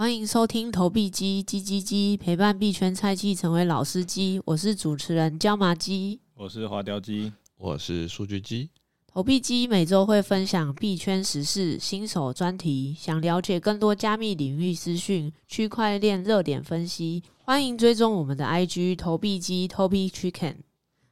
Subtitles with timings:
[0.00, 4.40] 欢迎收听投币机叽叽叽，陪伴币圈菜鸡成为老司机。
[4.46, 8.70] 我是主持人椒麻鸡，我是花雕鸡，我是数据鸡。
[9.06, 20.54] 投币机每周会分享币圈时事、新手专题，想了解更多加密领域资讯、区块链热点分析，欢迎追踪我们的 IG 投币机 Tobi Chicken。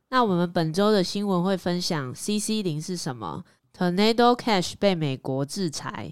[0.08, 3.44] 那我们本周的新闻会分享 CC 零是什么
[3.76, 6.10] ？Tornado Cash 被美国制裁。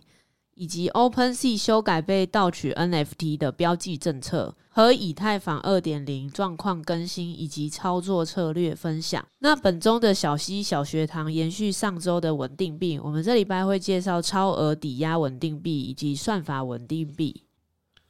[0.57, 9.25] 以及 OpenSea 修改被盗取 NFT 的标记政策和以太坊二点零状况更新以及操作策略分享。
[9.39, 17.43] 那本周的小溪小学堂延续上周的稳定币，我们这礼拜会介绍超额抵押稳定币以及算法稳定币。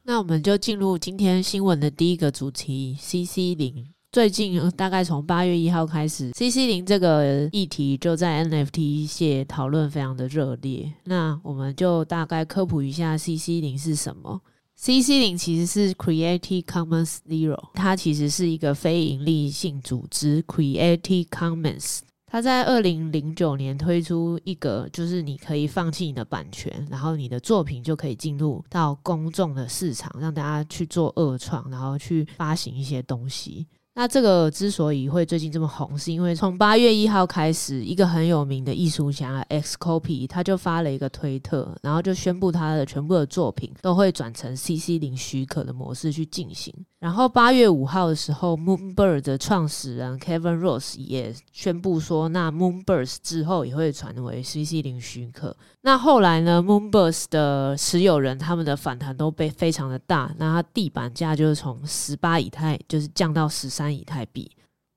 [0.03, 3.96] 那我们就进入今天新闻的第一个主题：CC 零。
[4.11, 10.91] 最近大概从八月一号开始，CC 零这个议题就在 NFT 界讨论非常的热烈。
[11.03, 14.41] 那我们就大概科普一下 CC 零是什么。
[14.75, 21.99] CC 零其实是 Creative Commons Zero，它其实是一个非营利性组织 Creative Commons。
[22.29, 33.65] 它在二零零九年推出一个，就是你可以放弃你的版权，然后你的作品就可以进入到公众的市场，让大家去做二创，然后去发行一些东西。
[33.99, 46.71] 那这个之所以会最近这么红，是因为从八月一号开始，一个很有名的艺术家 Xcopy 他就发了一个推特，然后就宣布他的全部的作品都会转成 CC 零许可的模式去进行。
[46.99, 55.55] 然后八月五号的时候，Moonbird 的创始人 Kevin Ross 也宣布说，那 Moonbird 之后也会转为 CC 零许可。
[55.81, 63.86] 那后来呢，Moonbird 的持有人他们的反弹都被非常的大，那它地板价就是从十八以太就是降到十三。
[63.93, 64.51] 以太币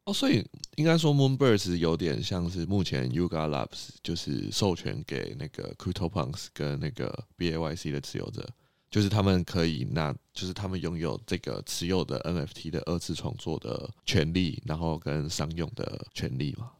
[0.04, 0.44] 哦，所以
[0.76, 8.48] 应该说，Moonbirds 有点像是目前 Yuga Labs 就是授权给那个 CryptoPunks 跟那个 BAYC 的持有者，
[8.90, 16.70] 就是他们可以那，就是他们拥有这个持有的 NFT 的二次创作的权利，然后跟商用的权利嘛。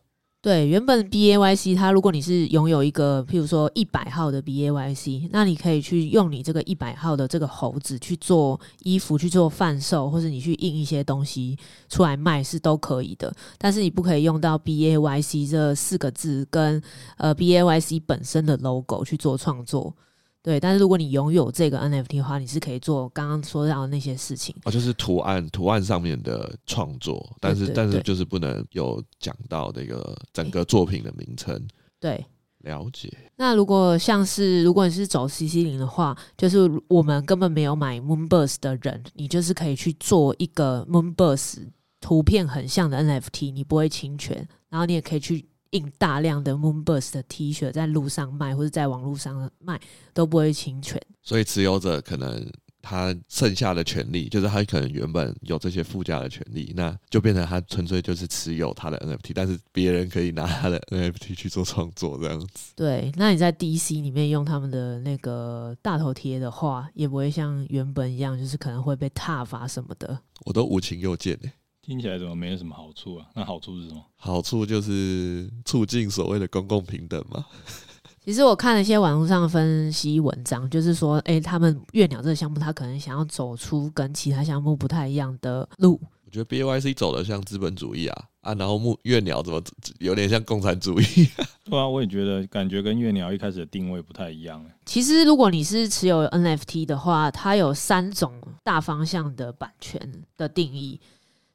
[0.42, 11.58] 对，原本 B A Y C，它如果你是拥有一个，譬如说一百号的 B A Y C，那你可以去用你这个一百号的这个猴子去做衣服，去做贩售，或者你去印一些东西
[11.90, 13.30] 出来卖是都可以的。
[13.58, 16.82] 但是你不可以用到 B A Y C 这四个字跟
[17.18, 19.94] 呃 B A Y C 本身的 logo 去做创作。
[20.42, 24.56] 对，但是如果你拥有这个 NFT 的话，你是可以做刚刚说到的那些事情。
[24.64, 31.62] 哦，就是图案图案上面的创作，但是但是就是不能有讲到那个整个作品的名称。
[32.00, 32.24] 对，
[32.60, 33.12] 了解。
[33.36, 36.58] 那如果像是如果你是走 CC 零的话，就是
[36.88, 41.66] 我们根本没有买 Moonbirds 的人，你就是可以去做一个 Moonbirds
[42.00, 45.49] 图片很像的 NFT，你不会侵权，然后你也可以去。
[45.70, 49.80] 印大量的 Moonbirds 的 T 恤在路上卖，或者在网络上卖
[50.12, 51.00] 都不会侵权。
[51.22, 52.50] 所以持有者可能
[52.82, 62.72] 他剩下的权利，就是他可能原本有这些附加的权利，那就变成他纯粹就是持有他的 NFT，但是别人可以拿他的 NFT 去做创作这样子。
[62.74, 70.18] 对，那你在 DC 里面用他们的那个大头贴的话，也不会像原本一样，就是可能会被踏伐什么的。
[70.46, 71.52] 我都无情又见诶。
[71.82, 73.26] 听起来怎么没有什么好处啊？
[73.34, 74.04] 那好处是什么？
[74.16, 77.44] 好处就是促进所谓的公共平等嘛。
[78.22, 85.98] 其实我看了一些网络上的分析文章，就是说，哎、欸，他们月鸟这个项目，他可能想要走出跟其他项目不太一样的路。
[86.26, 89.60] 我觉得 BAYC 走的像资本主义啊啊，然后木月鸟怎么
[89.98, 91.04] 有点像共产主义？
[91.64, 94.64] 对啊，我也觉得感觉跟月鸟一开始的定位不太一样。
[94.84, 99.98] 其实如果你是持有 NFT 的话，它有三种大方向的版权
[100.36, 101.00] 的定义。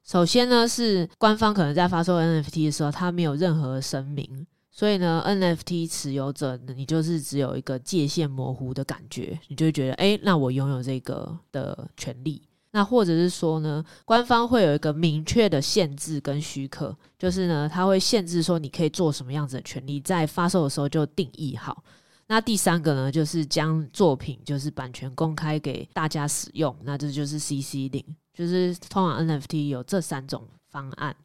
[0.06, 12.42] 首先呢，是官方可能在发售 NFT 的时候，它没有任何声明，所以呢，NFT 持有者你就是只有一个界限模糊的感觉，你就会觉得，哎，那我拥有这个的权利。
[12.70, 21.84] 那或者是说呢，官方会有一个明确的限制跟许可，就是呢，它会限制说你可以做什么样子的权利，在发售的时候就定义好。
[22.28, 28.04] 那第三个呢，就是将作品就是版权公开给大家使用，那这就是 CC 零。
[28.36, 31.16] 就是通往 NFT 有这三种方案，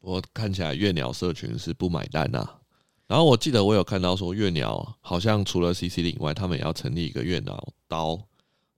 [0.00, 2.60] 我看起来月鸟社群是不买单啊。
[3.06, 8.22] 然后我记得我有看到说，月鸟好像除了 CC 零以外，他们也要成立一个月鸟刀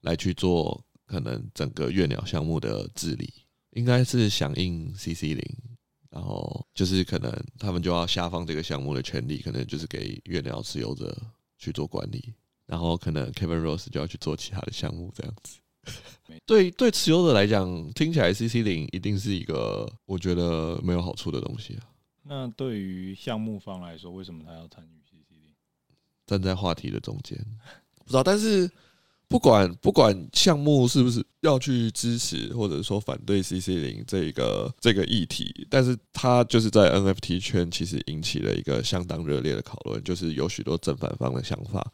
[0.02, 3.32] 来去做可能整个月鸟项目的治理，
[3.70, 5.44] 应该是响应 CC 零，
[6.10, 11.16] 然后就是可能他们就要下放这个项目的权利，可能就是给月鸟持有者
[11.58, 12.32] 去做管理，
[12.66, 15.58] 然后可能 Kevin Rose 就要去做其他的项目这样子。
[16.44, 21.82] 对对，持有者来讲，听起来 CC 零一定是一个我觉得没有好处的东西啊。
[22.22, 25.54] 那对于项目方来说，为什么他要参与 CC 零？
[26.26, 27.38] 站在话题的中间，
[28.04, 28.22] 不知道。
[28.24, 28.68] 但是
[29.28, 41.92] 不管不管项目是不是要去支持或者说反对 CC 零这个这个议题，但是他就是在 NFT 圈其实引起了一个相当热烈的讨论，就是有许多正反方的想法。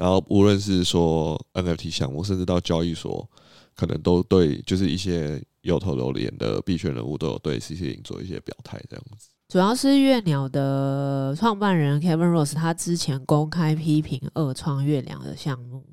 [0.00, 3.28] 然后无论是说 NFT 项目，甚至到交易所，
[3.76, 9.28] 可能都对，就是一些有头有脸的币圈人物都有对 CC 零做一些表态，这样子。
[9.48, 15.84] 主要是月鸟的创办人 Kevin Ross，他之前公开批评二创月亮的项目，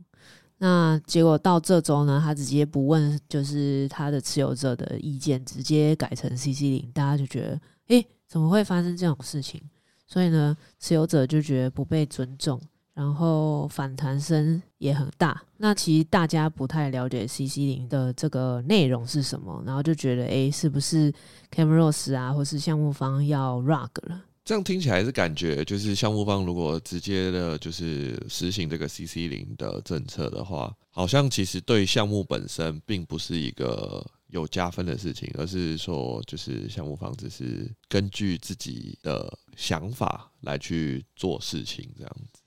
[0.60, 9.62] 那结果到这周呢，他直接不问，就是他的持有者的意见，直接改成 CC 零，大家就觉得，诶，怎么会发生这种事情？
[10.08, 12.58] 所以呢，持有者就觉得不被尊重。
[12.98, 21.14] 然后反弹声也很大，那其实大家不太了解 CC 零的这个内容是什么，然后就觉得，哎，是不是
[21.52, 24.24] Kevin Rose 啊，或是项目方要 rug 了？
[24.44, 42.42] 这样听起来是感觉，就是项目方如果直接的，就是实行这个 CC 零的政策的话，好像其实对项目本身并不是一个有加分的事情，而是说，就是项目方只是根据自己的想法来去做事情，这样子。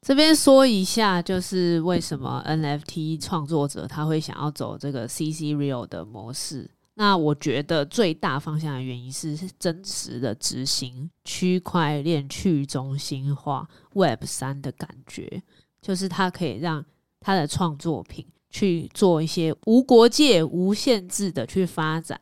[0.00, 6.70] 这边说一下，就是为什么 NFT 创作者他会想要走这个 CC Real 的模式。
[6.94, 15.42] 那我觉得最大方向的原因是真实的执行区块链去中心化 Web 三的感觉，
[15.80, 16.84] 就是它可以让
[17.20, 22.20] 他的创作品去做一些无国界、无限制的去发展，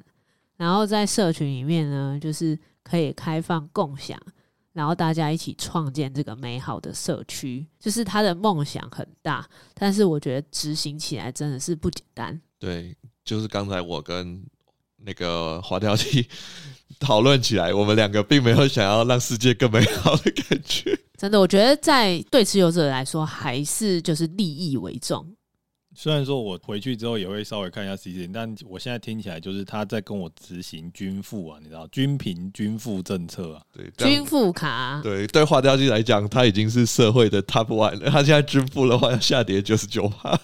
[0.57, 4.21] 然后在社群里面呢，就是可以开放共享。
[4.77, 12.39] 然后大家一起创建这个美好的社区，就是他的梦想很大，但是我觉得执行起来真的是不简单。
[12.59, 12.95] 对，
[13.25, 14.45] 就是刚才我跟
[14.99, 16.29] 那个滑条机
[17.01, 20.99] 讨论起来，我们两个并没有想要让世界更美好的感觉。
[21.17, 25.36] 真的，我觉得在对持有者来说，还是就是利益为重。
[25.99, 38.11] 虽然说我回去之后也会稍微看一下 CC，但我现在听起来就是他在跟我执行均富啊，你知道均平均富政策啊，对，均富卡，对对，滑条机来讲，他已经是社会的 top one 了。
[38.11, 40.39] 他现在均富的话要下跌九十九趴。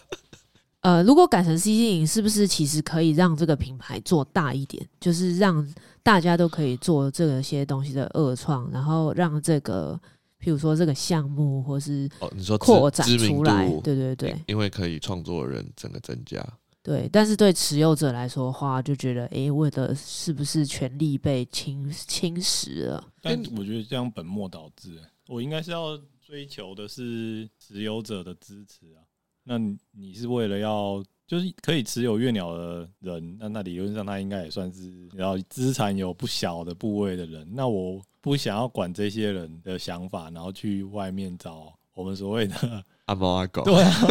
[0.81, 4.83] 呃，如果改成 CC 零，是不是其实可以让这个品牌做大一点？
[4.99, 5.65] 就是让
[6.03, 10.01] 大家都可以做这些东西的二创，然后让这个。
[10.43, 16.45] 譬如说这个项目，或是哦，你说扩展出来，对对对，因为可以创作的人整个增加，
[16.83, 17.09] 对。
[17.13, 23.05] 但是对持有者来说的话，就觉得哎，我的是不是权利被侵侵蚀了？
[23.23, 29.07] 但我觉得这样本末倒置，我应该是要追求的是持有者的支持啊。
[29.45, 29.59] 那
[29.93, 31.03] 你是为了要？
[31.25, 37.49] 就是可以持有月鸟的人，那那理论上他应该也算是然后资产有不小的部位的人。
[37.51, 44.09] 那我不想要管这些人的想法，然后去外面找我们所谓的 阿猫阿狗，对啊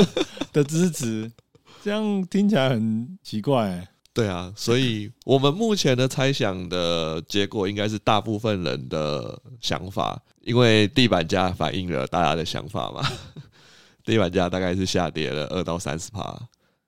[0.54, 1.31] 的支持，
[1.81, 3.88] 这样听起来很奇怪欸。
[4.13, 13.02] 对啊，所以我们目前的猜想的结果应该是大部分人的想法，因为地板价反映了大家的想法嘛。
[14.04, 16.38] 地板价大概是下跌了二到三十趴。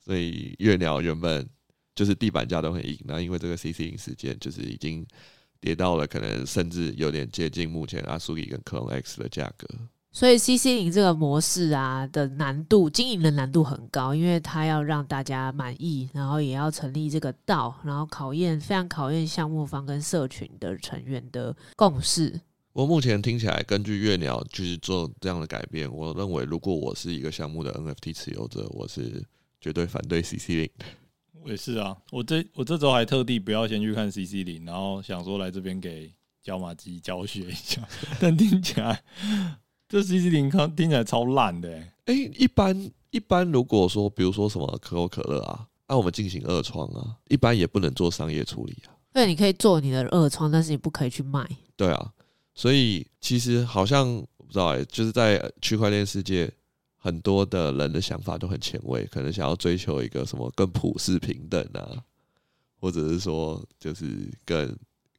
[0.04, 1.48] 所以月鸟原本
[1.96, 5.06] 就是地板价都很硬，那因为这个 CC 零事件，就是已经
[5.64, 9.66] 跌到了可能甚至有点接近目前阿苏里跟 Clone X 的价格。
[10.12, 22.40] 所以 CC 零这个模式啊的难度，经营的难度很高，因为它要让大家满意，然后也要成立这个道，然后考验非常考验项目方跟社群的成员的共识。
[22.74, 29.24] 我目前听起来，根据月鸟就是做这样的改变，我认为如果我是一个项目的 NFT 持有者，我是。
[29.64, 30.70] 绝对反对 CC 零，
[31.44, 31.96] 我也是啊。
[32.12, 37.88] 我这我这周还特地不要先去看 CC 零，然后想说来这边给椒麻鸡教学一下。
[38.20, 39.04] 但听起来
[39.88, 41.94] 这 CC 零看听起来超烂的、欸。
[42.06, 48.96] 哎、欸，一般一般如果说，比如说什么可口可乐啊，那、啊、我们进行二创啊，一般也不能做商业处理啊。
[49.14, 51.48] 对，你可以做你的二创，但是你不可以去卖。
[51.76, 52.14] 对啊，
[52.56, 56.52] 所以其实好像我不知道哎、欸，就是在区块链世界。
[57.04, 62.02] 很多的人的想法都很前卫，可能想要追求一个什么更普世平等啊，
[62.80, 64.06] 或者是说就是
[64.46, 64.74] 更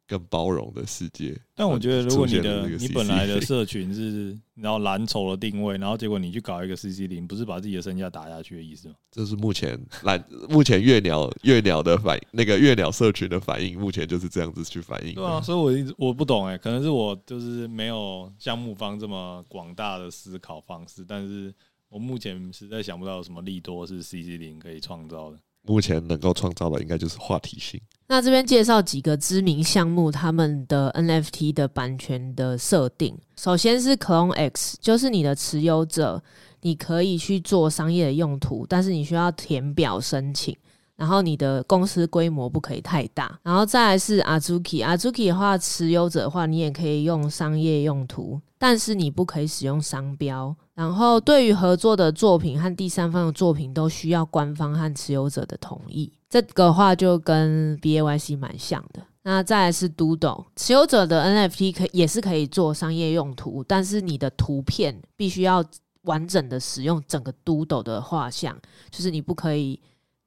[0.06, 1.38] 更包容的世界。
[1.54, 8.94] 但我觉得，如果你的你本来的社群是然后蓝筹的定位，然后结果你去搞一个 CC 零，不是把自己的身价打下去的意思吗？
[9.12, 15.14] 这是目前蓝目前月鸟月鸟的反那个月鸟社群的反应，目前就是这样子去反应。
[15.14, 21.54] 对啊，所以我一直我不懂哎、欸，可能是我就是没有项目方这么广大的思考方式，但是。
[21.94, 25.38] 我目前实在想不到有什么利多是 CC 零可以创造的。
[25.62, 27.80] 目前能够创造的应该就是话题性。
[28.08, 33.16] 那这边介绍几个知名项目，他们的 NFT 的版权的设定。
[33.36, 36.20] 首先是 Clone X，就是你的持有者，
[36.62, 40.54] 你可以去做商业的用途，但是你需要填表申请。
[40.96, 43.38] 然后你的公司规模不可以太大。
[43.42, 50.54] 然后再来是 Azuki，Azuki 的话，持有者的话，你也可以用商业用途，但是你不可以使用商标。
[50.74, 56.12] 然后对于合作的作品和第三方的作品，都需要官方和持有者的同意。
[56.28, 59.00] 这个话就跟 BAYC 蛮像的。
[59.22, 65.64] 那再来是 Doodle，持有者的 NFT 可也是可以做商业用途，但是你的图片必须要
[66.02, 68.54] 完整的使用整个 Doodle 的画像，
[68.90, 69.80] 就是你不可以。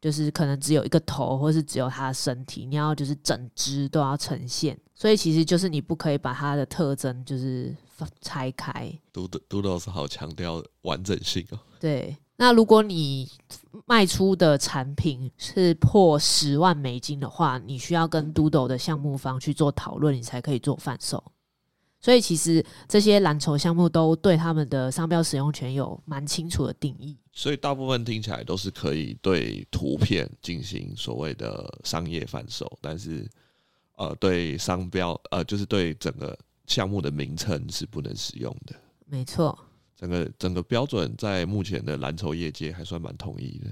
[0.08, 7.76] 就是可能只有一个头，或是只有它的身体，你要就是整只都要呈现，所以其实就是你不可以把它的特征就是
[8.22, 8.90] 拆开。
[9.14, 11.60] Doodle 是好强调完整性哦。
[11.78, 13.30] 对，那如果你
[13.86, 21.22] 卖出的产品是破十万美金的话，你需要跟 Doodle 的项目方去做讨论，你才可以做贩售。
[22.00, 27.18] 所以其实这些蓝筹项目都对他们的商标使用权有蛮清楚的定义。
[27.38, 33.30] 所以大部分听起来都是可以对图片进行所谓的商业贩售，但是
[33.96, 38.76] 呃，对商标呃，就是对整个项目的名称是不能使用的。
[39.06, 39.56] 没错，
[39.96, 43.68] 整个整个标准在目前的蓝筹业界还算蛮统一的。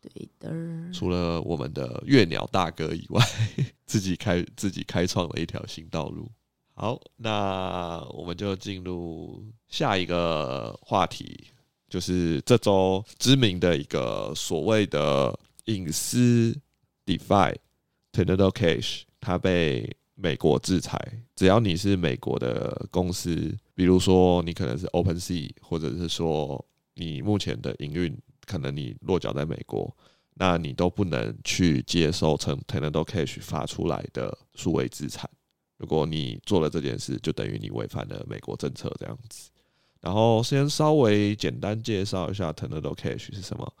[0.00, 3.24] 对的，除了我们的月鸟大哥以外，
[3.86, 6.28] 自己开自己开创了一条新道路。
[6.74, 11.46] 好，那我们就进入下一个话题，
[11.88, 16.56] 就是这周知名的一个所谓的隐私
[17.04, 17.54] DeFi
[18.12, 20.98] Tornado Cash，它被美国制裁。
[21.36, 26.64] 只要你是美国的公司，比如说你可能是 OpenSea，或者是说
[26.94, 28.16] 你目前的营运
[28.46, 29.94] 可能你落脚在美国，
[30.34, 35.28] 那你都不能去接收成 Tornado Cash 发出来的数位资产。
[35.76, 39.50] 如果你做了这件事，就等于你违反了美国政策这样子。
[40.06, 43.72] 然后先稍微简单介绍一下 Tornado Cash 是什么。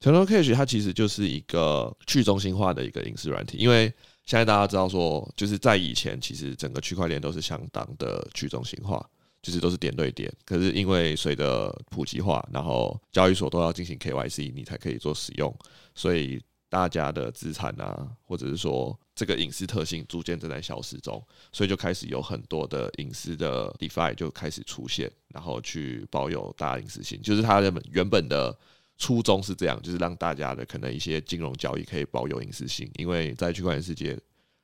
[0.00, 3.92] Tornado Cash 它其实就是一个去中心化的一个隐私软体，因为
[4.24, 9.06] 现在大家知道说，就是在以前其实整个区块链都是相当的去中心化，
[9.42, 10.32] 就是都是点对点。
[10.46, 15.54] 可是因为随着普及化，然后交易所都要进行 KYC，你才可以做使用，
[15.94, 18.98] 所以大家的资产啊，或者是说。
[19.18, 21.20] 这个隐私特性逐渐正在消失中，
[21.50, 27.20] 所以就开始有很多的隐私的 DeFi 就开始出现，然后去保有大家隐私性。
[27.20, 28.56] 就是它原本原本的
[28.96, 34.16] 初衷是这样，就是让大家的可能一些金融交易可以保有隐私性，因为在区块链世界，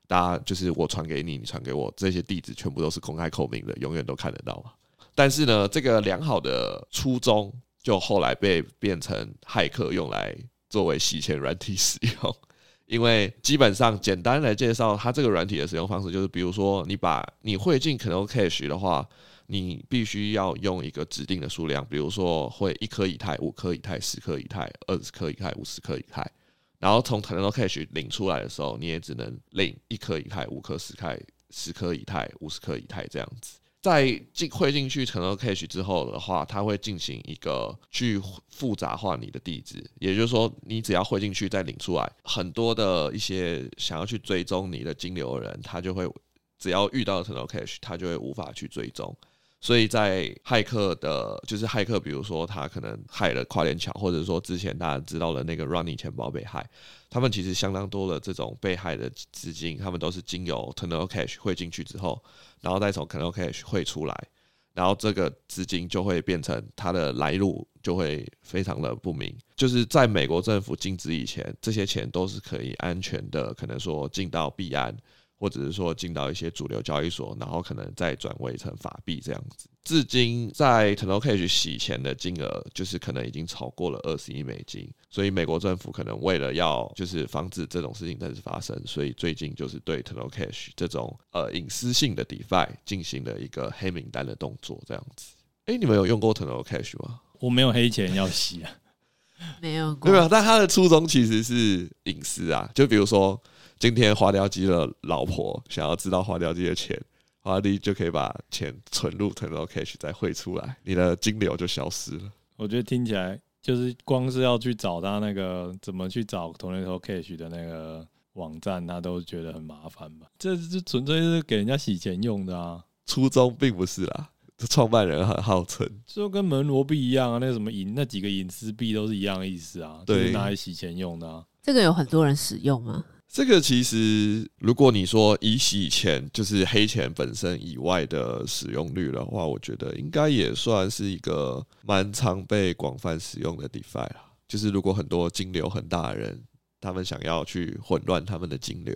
[0.06, 4.70] 大家就是我传给你，你传给我，这些地址全部都是公开透明的，永远都看得到嘛。
[5.16, 10.32] 但是呢，这个良好的初衷就后来被变成骇客用来
[10.68, 12.36] 作为洗钱软体使用。
[12.86, 19.08] 因为基本上简单来介绍它这个软体的使用方式，就是比如说你把你汇进 Tornado Cash 的话，
[19.46, 26.30] 你必须要用一个指定的数量，比如说会一颗以太、五颗以太、十颗以太、二十颗以太、五十颗以太，
[26.78, 31.18] 然后从 Tornado Cash 领出来的时候，你也只能领一颗以太、五颗、十颗、
[31.50, 33.58] 十颗以太、五十颗以太这样子。
[33.84, 46.10] 在进汇进去 Tornado Cash 之后的话，它会进行一个去复杂化你的地址，也就是说，你只要汇进去再领出来，很多的一些想要去追踪你的金流的人，他就会
[46.58, 49.14] 只要遇到 Tornado Cash，他就会无法去追踪。
[49.60, 56.66] 所以在骇客的，就是骇客，比如说他可能害了跨链桥，或者说之前大家知道的那个 Running 钱包被害，
[57.10, 62.22] 他们其实相当多的这种被害的资金，他们都是经由 Tornado Cash 汇进去之后，
[62.64, 64.28] 然后再从 Canal Cash 汇出来，
[64.72, 69.32] 然后这个资金就会变成它的来路就会非常的不明。
[69.54, 74.96] 就是在美国政府禁止以前，这些钱都是可以安全的，可能说进到币安。
[75.36, 79.68] 或者是说进到一些主流交易所，然后可能再转为成法币这样子。
[79.84, 84.90] 至今在 Tornado Cash 洗钱的金额，就是可能已经超过了二十亿美金。
[85.10, 95.34] 所以美国政府可能为了要就是防止这种事情再次发生，所以最近就是对 Tornado Cash 这种呃隐私性的 DeFi 进行了一个黑名单的动作这样子。
[95.66, 97.20] 哎，你们有用过 Tornado Cash 吗？
[97.40, 98.70] 我没有黑钱要洗啊，
[99.60, 100.26] 没有过，没有。
[100.28, 103.40] 但他的初衷其实是隐私啊，就比如说。
[103.76, 106.98] 今天花雕鸡的老婆想要知道花雕鸡的钱，
[107.44, 112.32] 花雕鸡就可以把钱存入 Tornado Cash 再汇出来，你的金流就消失了。
[112.56, 120.26] 我觉得听起来就是光是要去找他那个怎么去找 Tornado Cash 的那个网站，他都觉得很麻烦吧？
[120.38, 124.30] 这这纯粹是给人家洗钱用的啊，初衷并不是啦。
[124.56, 131.44] 这创办人很号称，就跟门罗币一样啊，那什么隐那几个隐私币都是一样的意思啊，对，就是拿来洗钱用的啊。
[131.60, 133.04] 这个有很多人使用吗？
[133.34, 144.30] 这个其实，如果你说以洗钱就是黑钱本身以外的使用率的话，我觉得应该也算是一个蛮常被广泛使用的 DeFi 啦。
[144.46, 146.44] 就是如果很多金流很大的人，
[146.80, 148.94] 他们想要去混乱他们的金流，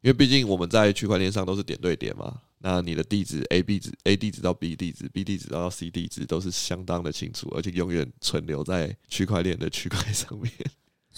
[0.00, 2.40] 因为毕竟我们在区块链上都是点对点嘛。
[2.60, 10.50] 那你的地址 A B 址 A 地址到 B 地址，B 地址到 C 地址都是相当的清楚，而且永远存留在区块链的区块上面。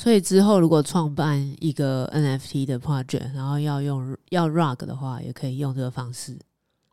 [0.02, 6.38] 所以之后如果创办一个 NFT 的 project，然后要用要 rug 的话，也可以用这个方式。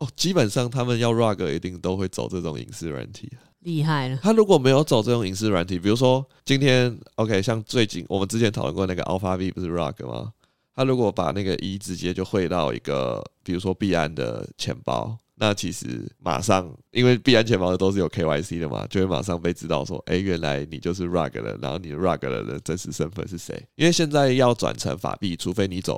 [0.00, 3.32] 哦，基本上他们要 rug 一定都会走这种隐私软体。
[3.60, 4.18] 厉害了！
[4.22, 10.30] 他如果没有走这种隐私软体，比如说今天 OK，像最近我们之前讨论过那个 Alpha V 不是 rug 吗？
[10.74, 15.16] 他如果把那个一直接就汇到一个，比如说币安的钱包。
[15.40, 23.64] 那其实马上，因为币安钱包的都是有 KYC 的嘛，就会马上被知道说，哎、原来你就是 Rug 了，然后你 Rug 了的真实身份是谁？
[23.76, 25.96] 因为现在要转成法币，除非你走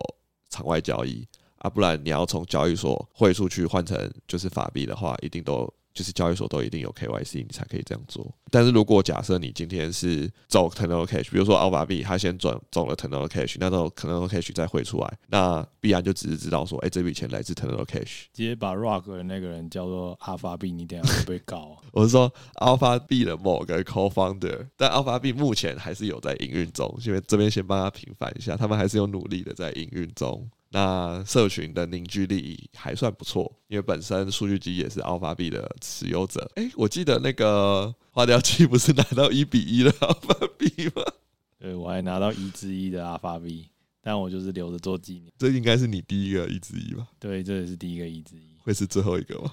[0.50, 5.72] 场外交易啊，不然你要从交易所汇出去换成就是法币的话，一定都。
[5.92, 8.32] 就是交易所都一定有 KYC，你才可以这样做。
[8.50, 18.24] 但是如果假设你今天是走 Tenor Cash，比如说 Alpha B，他先转走了 Tenor Cash，那到 Tenor Cash 再汇出来，那必然就只是知道说，哎、欸，这笔钱来自 Tenor Cash。
[18.32, 21.76] 直接把 Rock 的那个人叫做 Alpha B，你等下会被告、啊。
[21.92, 30.48] 我是说 Alpha B 的某个 Co-founder，但 Alpha B 目前还是有在营运中，因为这边先帮他平反一下，他们还是有努力的在营运中。
[30.72, 36.48] 那社群的凝聚力还算不错，因为本身数据机也是 Alpha B 的持有者。
[36.54, 41.04] 哎、欸，我记得那个花雕鸡不是拿到一比一的 Alpha B 吗？
[41.58, 43.68] 对，我还拿到一之一的 Alpha B，
[44.00, 45.32] 但我就是留着做纪念。
[45.36, 47.08] 这应该是你第一个一之一吧？
[47.18, 49.52] 对，这也是第一个一之一，会是最后一个吗？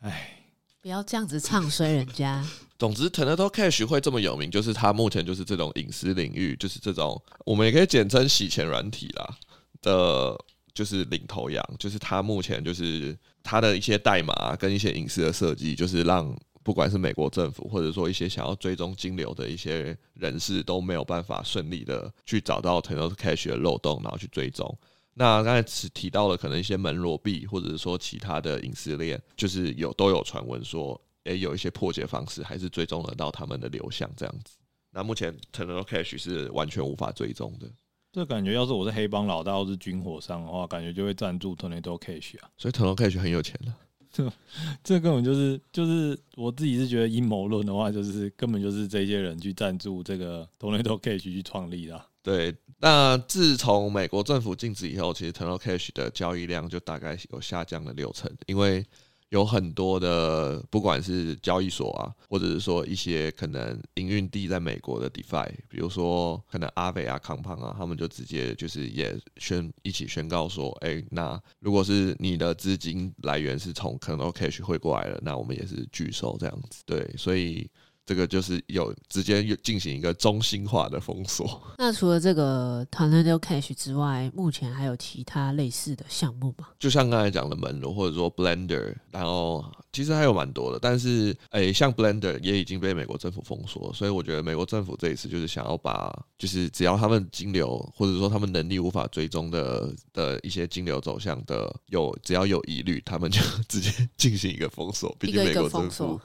[0.00, 0.42] 哎，
[0.80, 2.42] 不要这样子唱衰人家。
[2.78, 9.36] 总之，Tenor Cash 会这么有名，就是它目前就是这种隐私领域，就是这种我们也可以简称洗钱软体啦。
[9.82, 10.36] 的，
[10.72, 24.78] 就是领头羊，就是他目前就是他的一些代码跟一些隐私的设计，就是让不管是美国政府或者说一些想要追踪金流的一些人士都没有办法顺利的去找到 Tenor Cash 的漏洞，然后去追踪。
[25.14, 34.56] 那刚才只提到了可能一些门罗币或者是说其他的隐私链，就是有都有传闻说，诶，有一些破解方式还是追踪得到他们的流向这样子。
[34.92, 37.68] 那目前 Tenor Cash 是完全无法追踪的。
[38.12, 42.50] 这感觉，要是我是黑帮老大或是军火商的话，感觉就会赞助 Tornado Cash 啊。
[42.56, 43.72] 所以 Tornado Cash 很有钱的。
[44.10, 44.32] 这
[44.82, 52.04] 这根本就是就是我自己是觉得阴谋论的话，就是根本就是这些人去赞助这个 Tornado Cash 去创立的。
[52.22, 58.84] 对，那自从美国政府禁止以后，其实 Tornado Cash 的交易量就大概有下降了六成，因为。
[59.30, 76.82] 有很多的，不管是交易所啊，或者是说一些可能营运地在美国的 DeFi，比如说可能阿伟啊、康胖啊，他们就直接就是也宣一起宣告说，哎、那如果是你的资金来源是从可能 OKX 汇过来了，那我们也是拒收这样子。
[76.84, 77.70] 对，所以。
[78.06, 81.60] 这个就是有直接有进行一个中心化的封锁。
[81.78, 86.68] 那除了这个 Tornado Cash 之外，目前还有其他类似的项目吗？
[86.78, 90.78] 就像刚才讲的门罗，或者说 Blender，然后其实还有蛮多的。
[90.80, 105.14] 但是，诶，像 Blender 也已经被美国政府封锁，所以我觉得美国政府这一次就是想要把，就是只要他们金流或者说他们能力无法追踪的的一些金流走向的有只要有疑虑，他们就直接进行一个封锁。
[105.20, 106.20] 毕竟美国政府。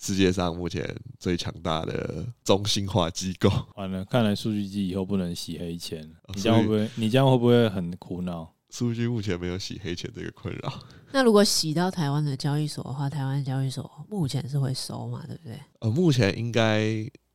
[0.00, 3.50] 世界上目前最强大的中心化机构。
[3.74, 6.08] 完了，看来数据机以后不能洗黑钱。
[6.34, 6.90] 你这样会不会？
[6.94, 8.54] 你这样会不会很苦恼？
[8.70, 10.72] 数据目前没有洗黑钱这个困扰。
[11.10, 15.24] 那如果洗到台湾的交易所的话，台湾交易所目前是会收嘛？
[15.26, 15.58] 对不对？
[15.80, 16.84] 呃，目前应该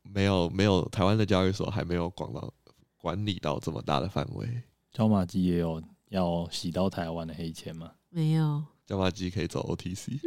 [0.02, 2.50] 没有，没有台湾的交易所还没有广到
[2.96, 4.48] 管理到这么大的范围。
[4.90, 7.90] 椒麻鸡也有要洗到台湾的黑钱吗？
[8.08, 10.18] 没有，椒麻鸡可以走 OTC。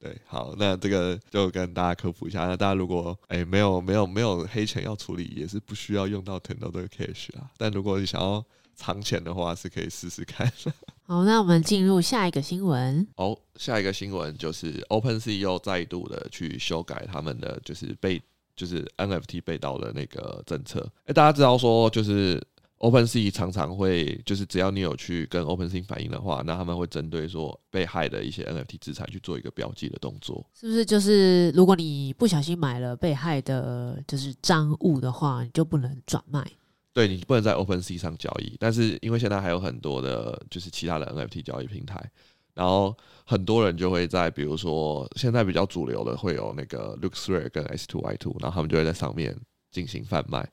[0.00, 2.46] 对，好，那这个就跟大家科普一下。
[2.46, 7.50] 那大家如果哎、欸、没有没有没有黑钱要处理，也是不需要用到 Tornado Cash 啊。
[7.56, 10.50] 但如果你想要藏钱的话，是可以试试看。
[11.06, 13.06] 好，那我们进入下一个新闻。
[13.16, 18.20] 哦，下一个新闻就是 OpenSea 又再度的去修改他们的就是被
[18.54, 20.80] 就是 NFT 被盗的那个政策。
[21.00, 22.42] 哎、欸，大家知道说就是。
[22.78, 30.84] OpenSea 常常会就是只要你有去跟 OpenSea 反映的话，那他们会针对说被害的一些 NFT 资产去做一个标记的动作，是不是？
[30.84, 36.46] 就是如果你不小心买了被害的，就是赃物的话，你就不能转卖。
[36.92, 42.10] 对，你不能在 OpenSea 上交易，但是因为现在还有很多的，就是其他的 NFT 交易平台，
[42.52, 49.34] 然后很多人就会在，比如说现在比较主流的会有那个 LooksRare 跟 S2Y2，然后他们就会在上面
[49.70, 50.46] 进行贩卖。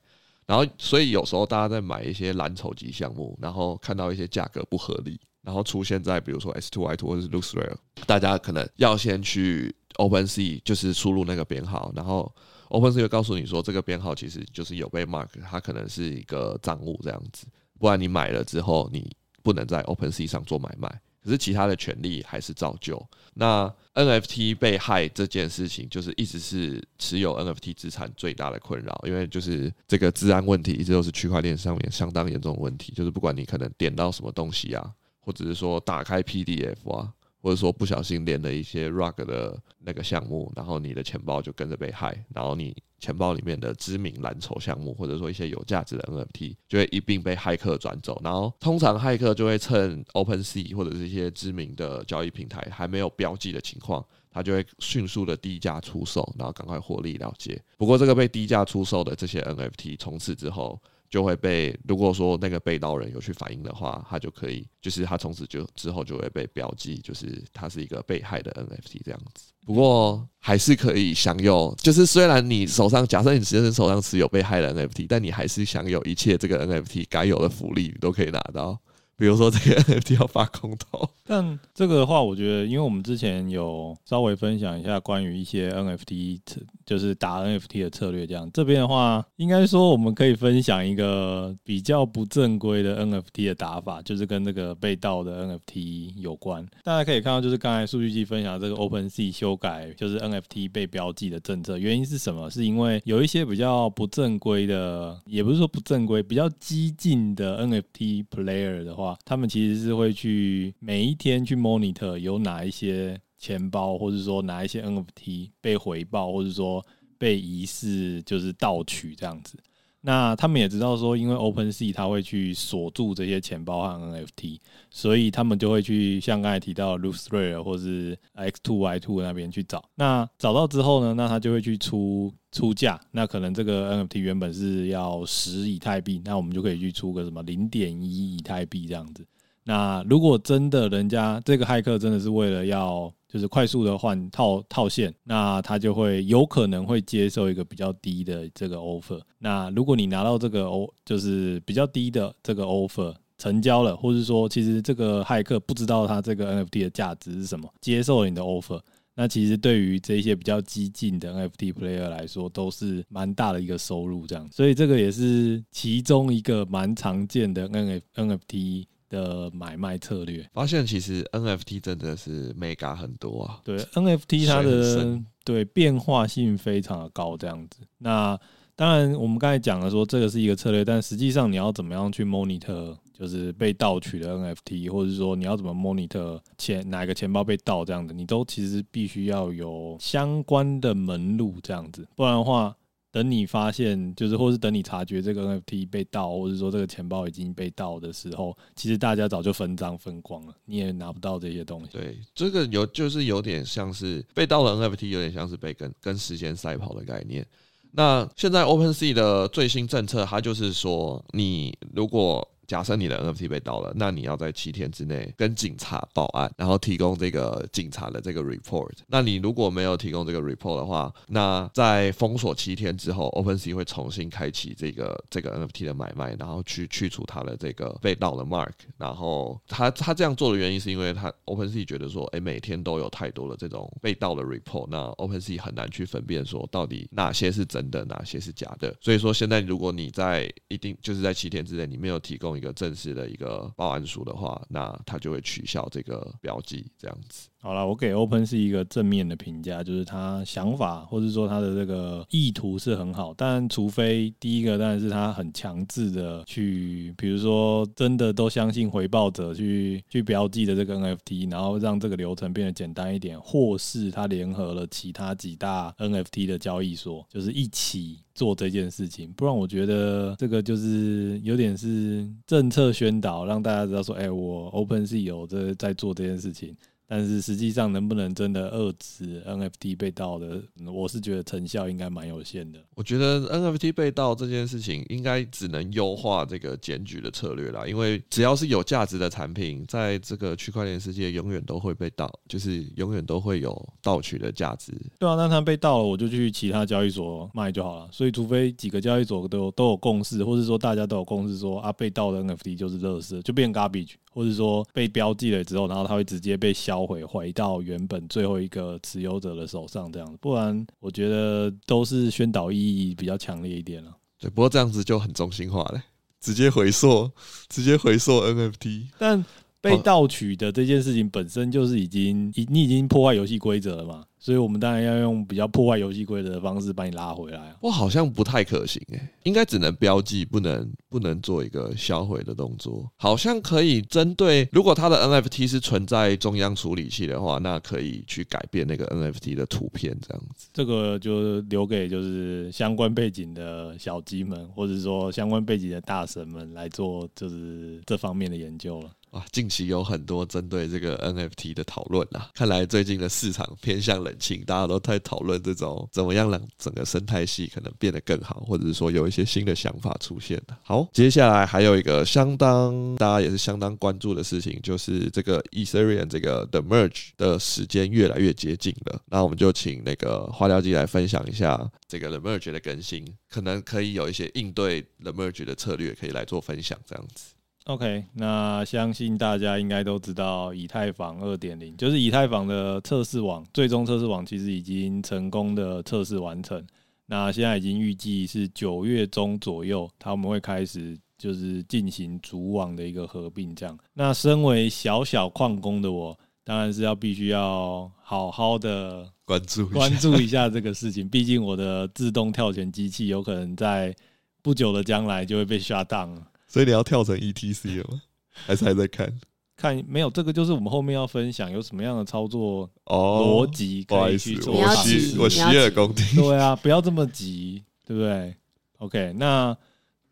[0.46, 7.76] 然后所以有时候大家在买一些蓝筹级项目，然后看到一些价格不合理，然后出现在比如说 S2Y2 或者是 LooksRare，
[8.06, 12.30] 大家可能要先去 OpenSea 就是输入那个编号，然后
[12.70, 17.46] OpenSea 会告诉你说这个编号其实就是有被 mark，它可能是一个账务这样子，
[17.80, 21.02] 不然你买了之后你不能在 OpenSea 上做买卖。
[21.24, 23.02] 可是其他的权利还是照旧。
[23.36, 32.94] 那 NFT 被害这件事情，就是一直是持有 NFT 资产最大的困扰，因为就是这个治安问题一直都是区块链上面相当严重的问题。
[32.94, 37.14] 就是不管你可能点到什么东西啊，或者是说打开 PDF 啊。
[37.44, 48.18] 或者说不小心连了一些 rug 的那个项目，然后你的钱包就跟着被害，然后你钱包里面的知名蓝筹项目，或者说一些有价值的 NFT，就会一并被骇客转走。
[48.24, 57.62] 然后通常骇客就会趁 OpenSea 或者是一些知名的交易平台还没有标记的情况，他就会迅速的低价出售，然后赶快获利了结。
[57.78, 60.82] 不过这个被低价出售的这些 NFT，从此之后。
[61.14, 69.52] 就会被，如果说那个被盗人有去反映的话，他就可以，就是他从此就之后就会被标记，就是他是一个被害的 NFT 这样子。
[69.64, 78.82] 不过还是可以享有，就是虽然你手上，假设你直接手上持有被害的 NFT，但你还是享有一切这个 NFT 该有的福利，你都可以拿到。
[79.18, 86.40] 比如说这个 NFT 要发空投，但这个的话，我觉得，因为我们之前有稍微分享一下关于一些 NFT，
[86.86, 96.66] 就是打 NFT 的策略，这样这边的话，应该说我们可以分享一个比较不正规的 NFT 的打法，就是跟这个被盗的 NFT 有关。
[96.84, 102.50] 大家可以看到，就是刚才数据机分享这个 OpenSea 修改，就是 NFT 被标记的政策，原因是什么？
[102.50, 109.03] 是因为有一些比较不正规的，也不是说不正规，比较激进的 NFT player 的话。
[109.26, 116.86] 他们其实是会去每一天去 monitor 有哪一些钱包，或者说哪一些 NFT 被回报，或者说
[117.18, 119.58] 被疑似就是盗取这样子。
[120.06, 129.82] 那他们也知道说，因为 OpenSea 他会去锁住这些钱包和 NFT，所以他们就会去像刚才提到 LooksRare 或是 X Two Y Two 那边去找。
[129.96, 133.00] 那找到之后呢，那他就会去出出价。
[133.12, 139.26] 那可能这个 NFT 原本是要十以太币，那我们就可以去出个什么零点一以太币这样子。
[139.64, 149.20] 那如果真的人家这个骇客真的是为了要就是快速的换套套现，那他就会有可能会接受一个比较低的这个 offer。
[149.40, 158.80] 那如果你拿到这个 o 就是比较低的这个 offer 成交了，或是说其实这个骇客不知道他这个 NFT 的价值是什么，接受了你的 offer，
[159.16, 164.48] 那其实对于这些比较激进的 NFT player 来说，都是蛮大的一个收入这样。
[164.52, 168.86] 所以这个也是其中一个蛮常见的 NFT。
[169.14, 173.60] 的买卖策略，发现其实 NFT 真的是 mega 很多啊。
[173.64, 177.82] 对，NFT 它的对变化性非常的高，这样子。
[178.00, 178.36] 那
[178.76, 192.76] 当然，我们刚才讲了说这个是一个策略，但实际上你要怎么样去 monitor，就是被盗取的 NFT，或者是说你要怎么 monitor 钱哪个钱包被盗这样子，你都其实必须要有相关的门路这样子，不然的话。
[193.14, 201.90] 等你发现，就是或是等你察觉这个 NFT 被盗，或者说这个钱包已经被盗的时候，其实大家早就分赃分光了，你也拿不到这些东西。
[201.92, 207.46] 对，这个有就是有点像是被盗的 NFT，有点像是被跟跟时间赛跑的概念。
[207.92, 218.92] 那现在 OpenSea 的最新政策，它就是说，你如果假设你的 NFT 被盗了，那你要在七天之内跟警察报案，然后提供这个警察的这个 report。
[219.08, 228.72] 那你如果没有提供这个 report 的话，那在封锁七天之后，OpenSea 会重新开启这个这个 NFT 的买卖，然后去去除它的这个被盗的 mark。
[228.98, 238.96] 然后他他这样做的原因是因为他 OpenSea 觉得说，哎，每天都有太多的这种被盗的 report，那 OpenSea 很难去分辨说到底哪些是真的，哪些是假的。
[239.02, 247.50] 所以说现在如果你在一定就是在七天之内，你没有提供一个正式的一个报案书的话，那他就会取消这个标记，这样子。
[247.64, 276.76] 好了，我给 Open 是一个正面的评价，就是他想法或者说他的这个意图是很好，但除非第一个当然是他很强制的去，比如说真的都相信回报者去去标记的这个 NFT，然后让这个流程变得简单一点，或是他联合了其他几大 NFT 的交易所，就是一起做这件事情，不然我觉得这个就是有点是政策宣导，让大家知道说，哎，我 Open 是有这在做这件事情。
[277.08, 280.62] 但是实际上能不能真的遏制 NFT 被盗的，
[280.92, 282.80] 我是觉得成效应该蛮有限的。
[282.96, 294.92] 我觉得 NFT 被盗这件事情应该只能优化这个检举的策略啦，因为只要是有价值的产品，在这个区块链世界永远都会被盗，就是永远都会有盗取的价值。
[295.20, 298.10] 对啊，那它被盗了，我就去其他交易所卖就好了。
[298.12, 304.14] 所以除非几个交易所都有都有共识，或者说大家都有共识说啊，被盗的 NFT 就是垃圾，就变 garbage。
[304.34, 310.38] 或者说被标记了之后，然后它会直接被销毁，回到原本最后一个持有者的手上，这样。
[310.42, 314.12] 不然，我觉得都是宣导意义比较强烈一点了。
[314.40, 316.04] 对，不过这样子就很中心化了，
[316.42, 317.30] 直接回溯，
[317.70, 319.06] 直接回溯 NFT。
[319.18, 319.46] 但
[319.84, 324.24] 被盗取的这件事情本身就是已经，你已经破坏游戏规则了嘛。
[324.40, 327.78] 所以我们当然要用比较破坏游戏规则的方式把你拉回来啊。
[327.82, 333.10] 我好像不太可行诶，应该只能标记，不能不能做一个销毁的动作。
[333.16, 340.68] 好像可以针对，如果它的 NFT 是存在中央处理器的话，那可以去改变那个 NFT 的图片这样子。
[340.74, 349.10] 这个就留给就是相关背景的小鸡们，或者说相关背景的大神们来做，就是这方面的研究了。
[349.34, 352.52] 哇，近期有很多针对这个 NFT 的讨论啊！
[352.54, 360.62] 看来最近的市场偏向冷清，大家都在讨论这种怎么样让整个生态系可能变得更好，或者是说有一些新的想法出现。
[360.84, 369.20] 好，接下来还有一个相当大家也是相当关注的事情，就是这个 Ethereum 这个 The Merge 的时间越来越接近了。
[369.26, 377.46] 那我们就请那个花雕鸡来分享一下这个 The Merge 的更新，可能可以有一些应对 The Merge 的策略可以来做分享，这样子。
[377.86, 386.82] OK，那相信大家应该都知道，以太坊二点零就是以太坊的测试网，最终测试网其实已经成功的测试完成。
[387.26, 393.76] 那现在已经预计是九月中左右，他们会开始就是进行主网的一个合并。
[393.76, 401.28] 这样，那身为小小矿工的我，当然是要必须要好好的关注关注一下这个事情。
[401.28, 404.16] 毕竟我的自动跳钱机器有可能在
[404.62, 406.48] 不久的将来就会被 shut down 了。
[406.74, 408.20] 所以你要跳成 ETC 了吗？
[408.50, 409.32] 还是还在看？
[409.78, 414.74] 看没有，这个就是我们后面要分享有什么样的操作逻辑可以去做。
[414.74, 416.42] 我洗我洗耳恭听。
[416.42, 418.56] 对啊，不要这么急，对不对
[418.98, 419.78] ？OK，那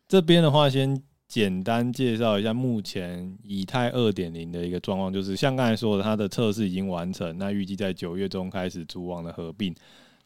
[0.08, 9.76] 这边的话，先简单介绍一下目前以太二点零的一个状况，就是像刚才说的，它的测试已经完成，那预计在九月中开始主网的合并。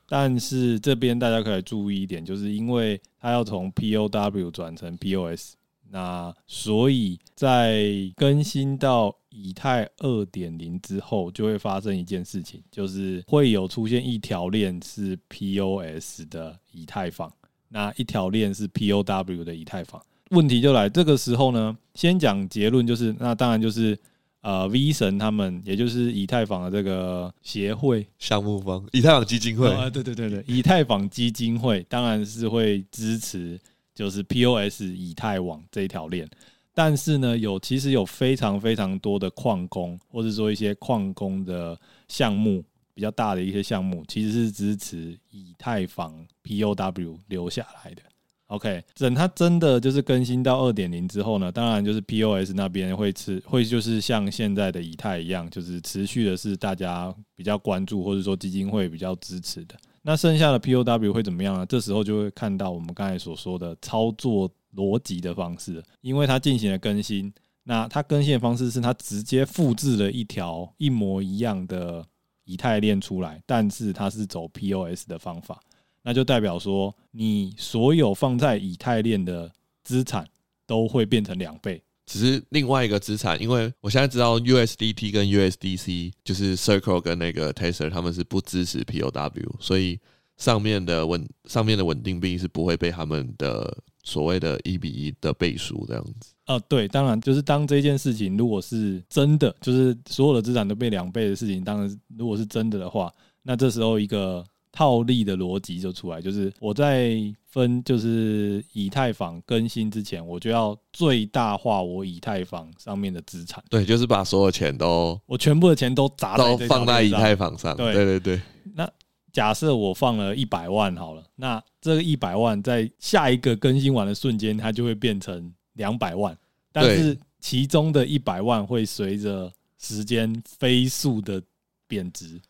[0.08, 5.56] 但是这边大家可以注意一点，就是因为它要从 POW 转成 POS。
[5.91, 17.32] 那所以，在更新到以太二点零之后，就会发生一件事情，就是会有出现一条链是 POS 的以太坊，
[17.69, 20.02] 那一条链是 POW 的以太坊。
[20.32, 23.98] 问题就来，这个时候呢，先讲结论，就是那当然就是
[24.41, 33.58] 呃，V 神他们，也就是以太坊的这个协会项目方，以太坊基金会啊，对对对对，以太坊基金会当然是会支持。
[33.95, 36.29] 就是 POS 以太网这一条链，
[36.73, 41.79] 但是呢，有其实有非常非常多的矿工，或者说一些矿工的
[42.10, 42.62] 项目
[42.93, 48.01] 比较大的一些项目，其实是支持以太坊 POW 留下来的。
[48.47, 59.75] OK，等它真的就是更新到二点零之后呢，当然就是 POS 那边会持会就是像现在的以太一样，就是持续的是大家比较关注，或者说基金会比较支持的。
[60.08, 61.65] 那剩下的 POW 会怎么样呢？
[61.65, 67.34] 这时候就会看到我们刚才所说的操作逻辑的方式，因为它进行了更新。
[67.63, 72.06] 那它更新的方式是它直接复制了一条一模一样的
[72.44, 75.60] 以太链出来，但是它是走 POS 的方法，
[76.04, 79.52] 那就代表说你所有放在以太链的
[79.84, 80.28] 资产
[80.68, 81.82] 都会变成两倍。
[82.06, 90.00] 只是另外一个资产，因为我现在知道 USDT 跟 USDC 就是 Circle 跟那个 Tether 他们是不支持 POW，所以
[90.38, 96.34] 上面的稳上面的稳定币是不会被他们的所谓的一比一的倍数这样子。
[96.46, 104.46] 哦，对，当然就是当这件事情如果是真的，就是所有的资产都被两倍的事情，当然如果是真的的话，那这时候一个。
[104.75, 113.63] 套利的逻辑就出来，就是我在分就是以太坊更新之前，我就要最大化我以太坊上面的资产。
[113.69, 117.73] 对，就是把所有钱都，我全部的钱都砸都放在以太坊上。
[117.77, 118.41] 对对对。
[118.73, 118.85] 那
[119.31, 126.38] 假设我放了一百万好了，那这个一百万在下一个更新完的瞬间，它就会变成两百万，
[126.73, 131.41] 但是其中的一百万会随着时间飞速的
[131.88, 132.41] 贬值。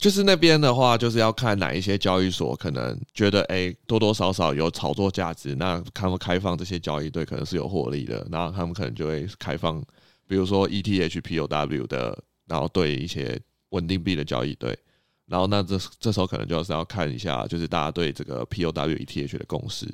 [0.00, 9.78] 就是那边的话，就是要看哪一些交易所可能觉得，哎，多多少少有炒作价值，那他们开放这些交易对可能是有获利的，然后他们可能就会开放，
[10.26, 14.76] 比如说 ETH POW 的然后对一些稳定币的交易对，
[15.26, 19.86] 然后那这这时候可能就是要看一下，就是大家对这个 POW ETH 的共识。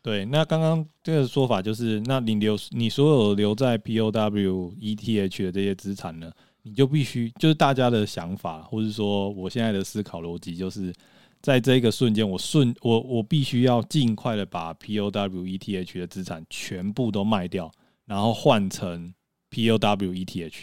[0.00, 6.32] 对，那刚刚这个说法就是，那你留你所有留在 POW ETH 的这些资产呢，
[6.70, 10.94] 你就必须就是大家的想法，或者说我现在的思考逻辑，就是
[11.42, 17.68] 在这个瞬间，我顺我我必须要尽快的把 POW ETH 的资产全部都卖掉，
[18.06, 19.12] 然后换成
[19.50, 20.54] POW ETH。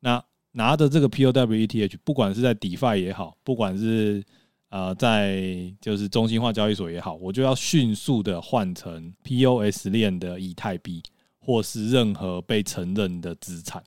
[0.00, 0.20] 那
[0.50, 4.24] 拿着这个 POW ETH，不管是在 DeFi 也好，不管是
[4.70, 11.00] 呃，在就是中心化交易所也好，我就要迅速的换成 POS 链的以太币，
[11.38, 13.80] 或是任何被承认的资产，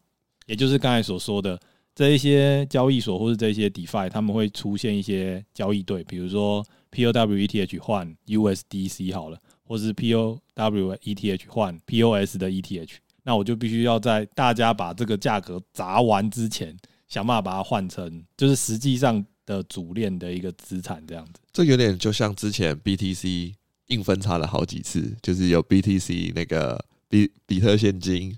[0.45, 1.59] 也就是刚才所说的
[1.93, 12.91] 这一些交易所或是这些 DeFi，他们会出现一些交易对，比如说 POW ETH 换 USDC 好了，或是 POW ETH 换 POS 的 ETH，
[13.23, 16.75] 那我就必须要在大家把这个价格砸完之前，
[17.07, 19.25] 想办法把它换成，就是实际上。
[19.43, 23.51] 的主链的一个资产这样子，这有点就像之前 BTC
[23.87, 28.37] 硬分叉了好几次，就是有 BTC 那个比比特现金，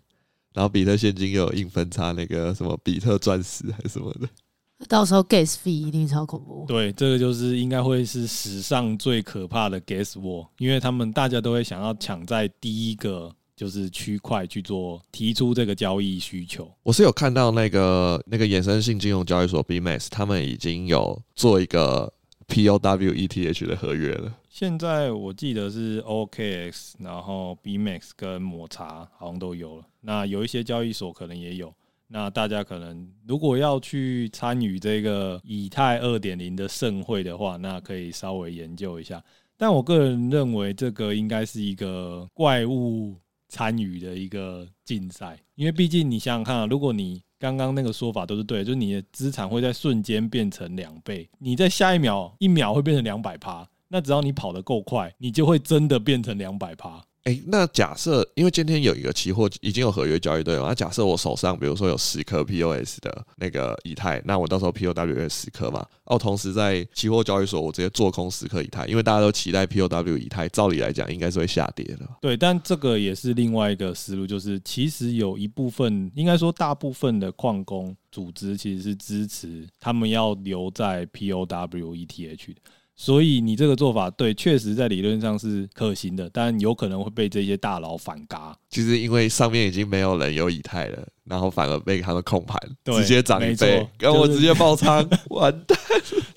[0.53, 4.27] 然后比特现金又有硬分叉那个什么比特钻石还是什么的，
[4.87, 6.65] 到时候 gas fee 一定超恐怖。
[6.67, 13.33] 对，这个就是应该会是史上最可怕的 gas war，因为他们大家都会想要抢在第一个。
[13.55, 16.69] 就是区块去做提出这个交易需求。
[16.81, 22.11] 我是有看到那个那个衍生性金融交易所 BMax，他们已经有做一个
[22.47, 24.33] POW ETH 的合约了。
[24.49, 29.85] 现在我记得是 OKX，然后 BMax 跟抹茶好像都有了。
[30.01, 31.73] 那有一些交易所可能也有。
[32.07, 39.23] 那大家可能如果要去参与这个以太二点零的盛会的话，那可以稍微研究一下。
[39.57, 43.15] 但我个人认为这个应该是一个怪物。
[43.49, 57.03] 参与的一个竞赛，因为毕竟你想想看啊，如果你刚刚那个说法都是对，就是你的资产会在瞬间变成两倍，你在下一秒一秒会变成两百趴，那只要你跑得够快，你就会真的变成两百趴。
[57.23, 72.05] 哎、那假设因为今天有一个期货已经有合约交易对吗，那假设我手上比如说有十颗 POS 的那个以太，那我到时候 POW 十颗嘛，哦，同时在期货交易所我直接做空十颗以太，因为大家都期待 POW 以太，照理来讲应该是会下跌的。
[72.19, 82.55] 对，但这个也是另外一个思路，就是其实有一部分，应该说大部分的矿工组织其实是支持他们要留在 POW ETH。
[82.95, 88.55] 所以你这个做法对，确实在理论上是可行的，但有可能会被这些大佬反嘎。
[88.69, 95.77] 其实因为上面已经没有人有以太了，然后反而被他们控盘，直接涨一倍，没错，跟我直接爆仓，就是、完蛋。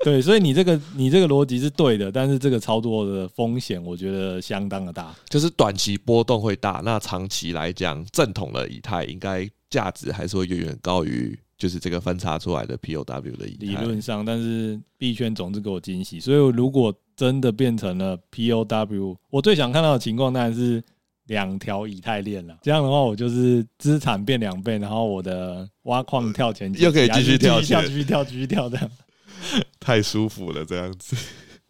[0.02, 11.38] 对，所以你这个你这个逻辑是对的，但是这个操作的风险我觉得相当的大，就是短期波动会大，那长期来讲，正统的以太应该价值还是会远远高于。
[11.58, 20.82] 就是这个分叉出来的 POW 的以，理论上，但是币圈总是给我惊喜，所以如果真的变成了 POW，我最想看到的情况当然是
[21.28, 22.58] 两条以太链了。
[22.62, 28.90] 这样的话，我就是资产变两倍，然后我的挖矿跳钱又可以继续跳继续跳，继续跳，继续跳，这样
[29.80, 30.64] 太舒服了。
[30.64, 31.16] 这样子，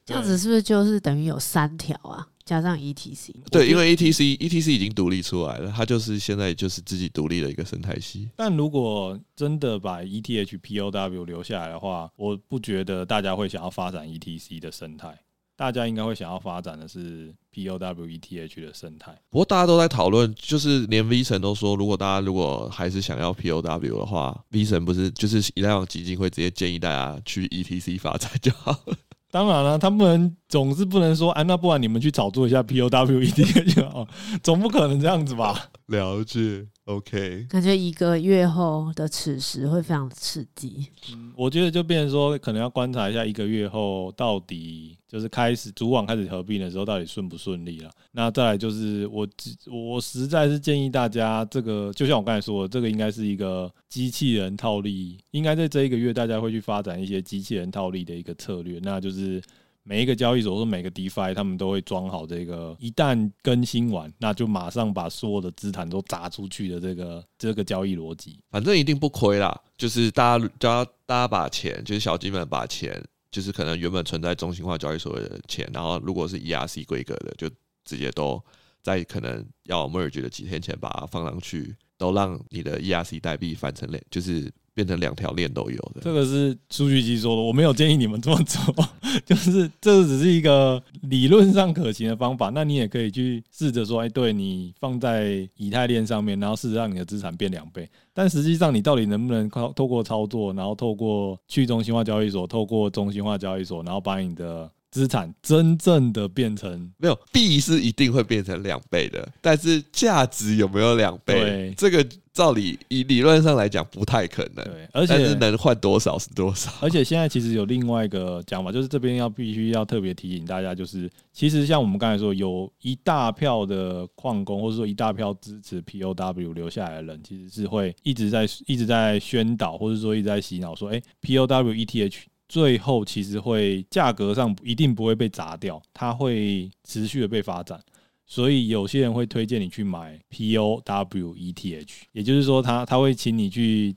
[0.04, 2.26] 这样子是不是就是等于有三条啊？
[2.46, 8.30] 加上 ETC，对，因为 ETC ETC 已经独立出来了，它就是现在就是自己独立的一个生态系。
[8.36, 15.18] 但如果真的把 ETH POW 留下来的话，我不觉得大家会想要发展 ETC 的生态，
[15.56, 19.12] 大家应该会想要发展的是 POW ETH 的生态。
[19.28, 28.96] 不过大家都在讨论，就是连 V 神都说，如果大家如果还是想要 POW 的话，V 神不是就是以太坊基金会直接建议大家去 ETC 发展就好了。
[29.36, 34.08] 当然了，他不能总是不能说，哎，那不然你们去炒作一下 POW ETH 就，
[34.42, 35.66] 总不可能这样子吧？
[35.88, 36.66] 了解。
[36.86, 40.86] OK，感觉一个月后的此时会非常刺激。
[41.12, 47.90] 嗯，我觉得就变成说，可能要观察一下一个月后到底就是开始主网开始合并的时候，到底顺不顺利了。
[48.12, 49.26] 那再来就是我
[49.66, 59.42] 我实在是建议大家，这个就像我刚才说的，这个应该是一个机器人套利，应该在这一个月大家会去发展一些机器人套利的一个策略，那就是。
[59.88, 68.40] 每一个交易所或每个 DeFi，他们都会装好这个，一旦更新完，那就马上把所有的资产都砸出去的这个这个交易逻辑。
[68.50, 77.48] 反正一定不亏啦，就是大家叫大家把钱，就是小鸡们把钱，就是可能原本存在中心化交易所的钱，然后如果是 ERC 规格的，就
[77.84, 78.42] 直接都
[78.82, 86.02] 在可能要 merge 的几天前把它放上去，都让你的 ERC 代币翻成链，就是变成两条链都有的。
[86.02, 88.86] 这个是数据机说的，我没有建议你们这么做，
[89.24, 92.50] 就是这只是一个理论上可行的方法。
[92.54, 97.88] 那你也可以去试着说，哎，对你放在以太链上面，然后试着让你的资产变两倍。
[98.12, 111.34] 但实际上，你到底能不能靠透过操作，然后透过去中心化交易所，透过中心化交易所，然后把你的资产真正的变成没有币是一定会变成两倍的，但是价值有没有两倍？
[111.38, 114.64] 对，这个照理以理论上来讲不太可能。
[114.64, 116.72] 对，而且能换多少是多少。
[116.80, 132.16] 而且现在其实有另外一个讲法，就是这边要必须要特别提醒大家，就是其实像我们刚才说，有一大票的矿工，或者说一大票支持 POW 留下来的人，其实是会一直在一直在宣导，或者说一直在洗脑，说，哎，POW ETH。
[132.48, 137.80] 最后其实会价格上一定不会被砸掉，它会持续的被发展，
[138.24, 143.94] 所以有些人会推荐你去买 POW ETH，也就是说他他会请你去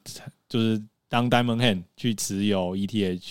[0.47, 3.21] 就是当 Diamond Hand 去持有 ETH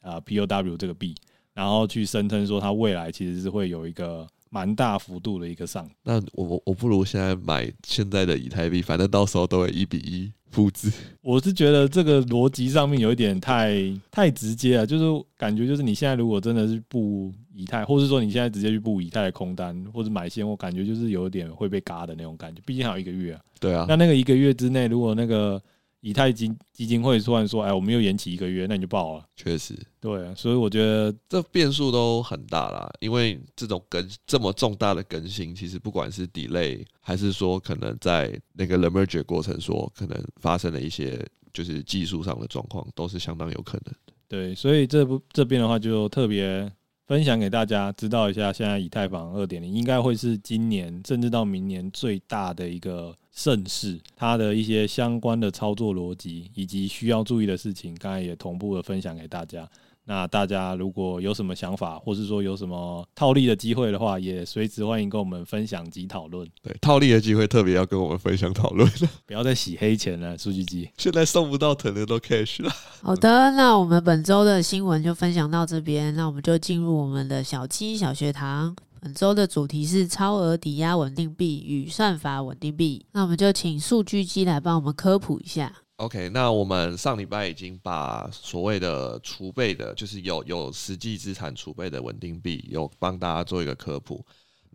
[0.00, 1.14] 啊 POW 这个币，
[1.54, 5.90] 然后去声称说它未来其实是会有一个蛮大幅度的一个上。
[6.02, 10.30] 那我我不如现在买现在的以太币，反正到时候都会一比一。
[10.56, 10.90] 复制，
[11.20, 13.76] 我是觉得这个逻辑上面有一点太
[14.10, 22.62] 太直接了，就是感觉就是你现在如果真的是布以太，或是说你现在直接去布以太的空单或者买现，货感觉就是有点会被嘎的那种感觉。
[22.64, 25.62] 毕竟还有一个月啊，对啊，那那个一个月之内，如果那个。
[26.06, 32.88] 以太基基金会突然说：“哎，我们又延期一个月，那你就爆了。”确实，对，所以我觉得这变数都很大啦。
[33.00, 41.20] 因为这种更这么重大的更新，其实不管是 delay，还是说可能在那个 merge 过程说可能发生了一些
[41.52, 44.12] 就是技术上的状况，都是相当有可能的。
[44.28, 46.70] 对，所以这不这边的话就特别
[47.08, 53.12] 分享给大家知道一下，现在以太坊二点零应该会是今年甚至到明年最大的一个。
[53.36, 59.68] 盛世，它的一些相关的操作逻辑以及需要注意的事情，刚才也同步的分享给大家。
[60.08, 66.48] 那大家如果有什么想法，或是说有什么套利的机会的话，也随时欢迎跟我们分享及讨论。
[66.62, 68.88] 对， 套利的机会特别要跟我们分享讨论，
[69.26, 70.38] 不要再洗黑钱了。
[70.38, 72.70] 数据机现在送不到腾的都 cash 了。
[73.02, 78.76] 好的，那我们本周的新闻就分享到这边，那我们就进入我们的小七小学堂。
[79.06, 85.72] 本周的主题是超额抵押稳定币与算法稳定币，那我们就请数据机来帮我们科普一下。
[85.98, 94.26] OK，那我们上礼拜已经把所谓的储备的，就是有有实际资产储备的稳定币，有帮大家做一个科普。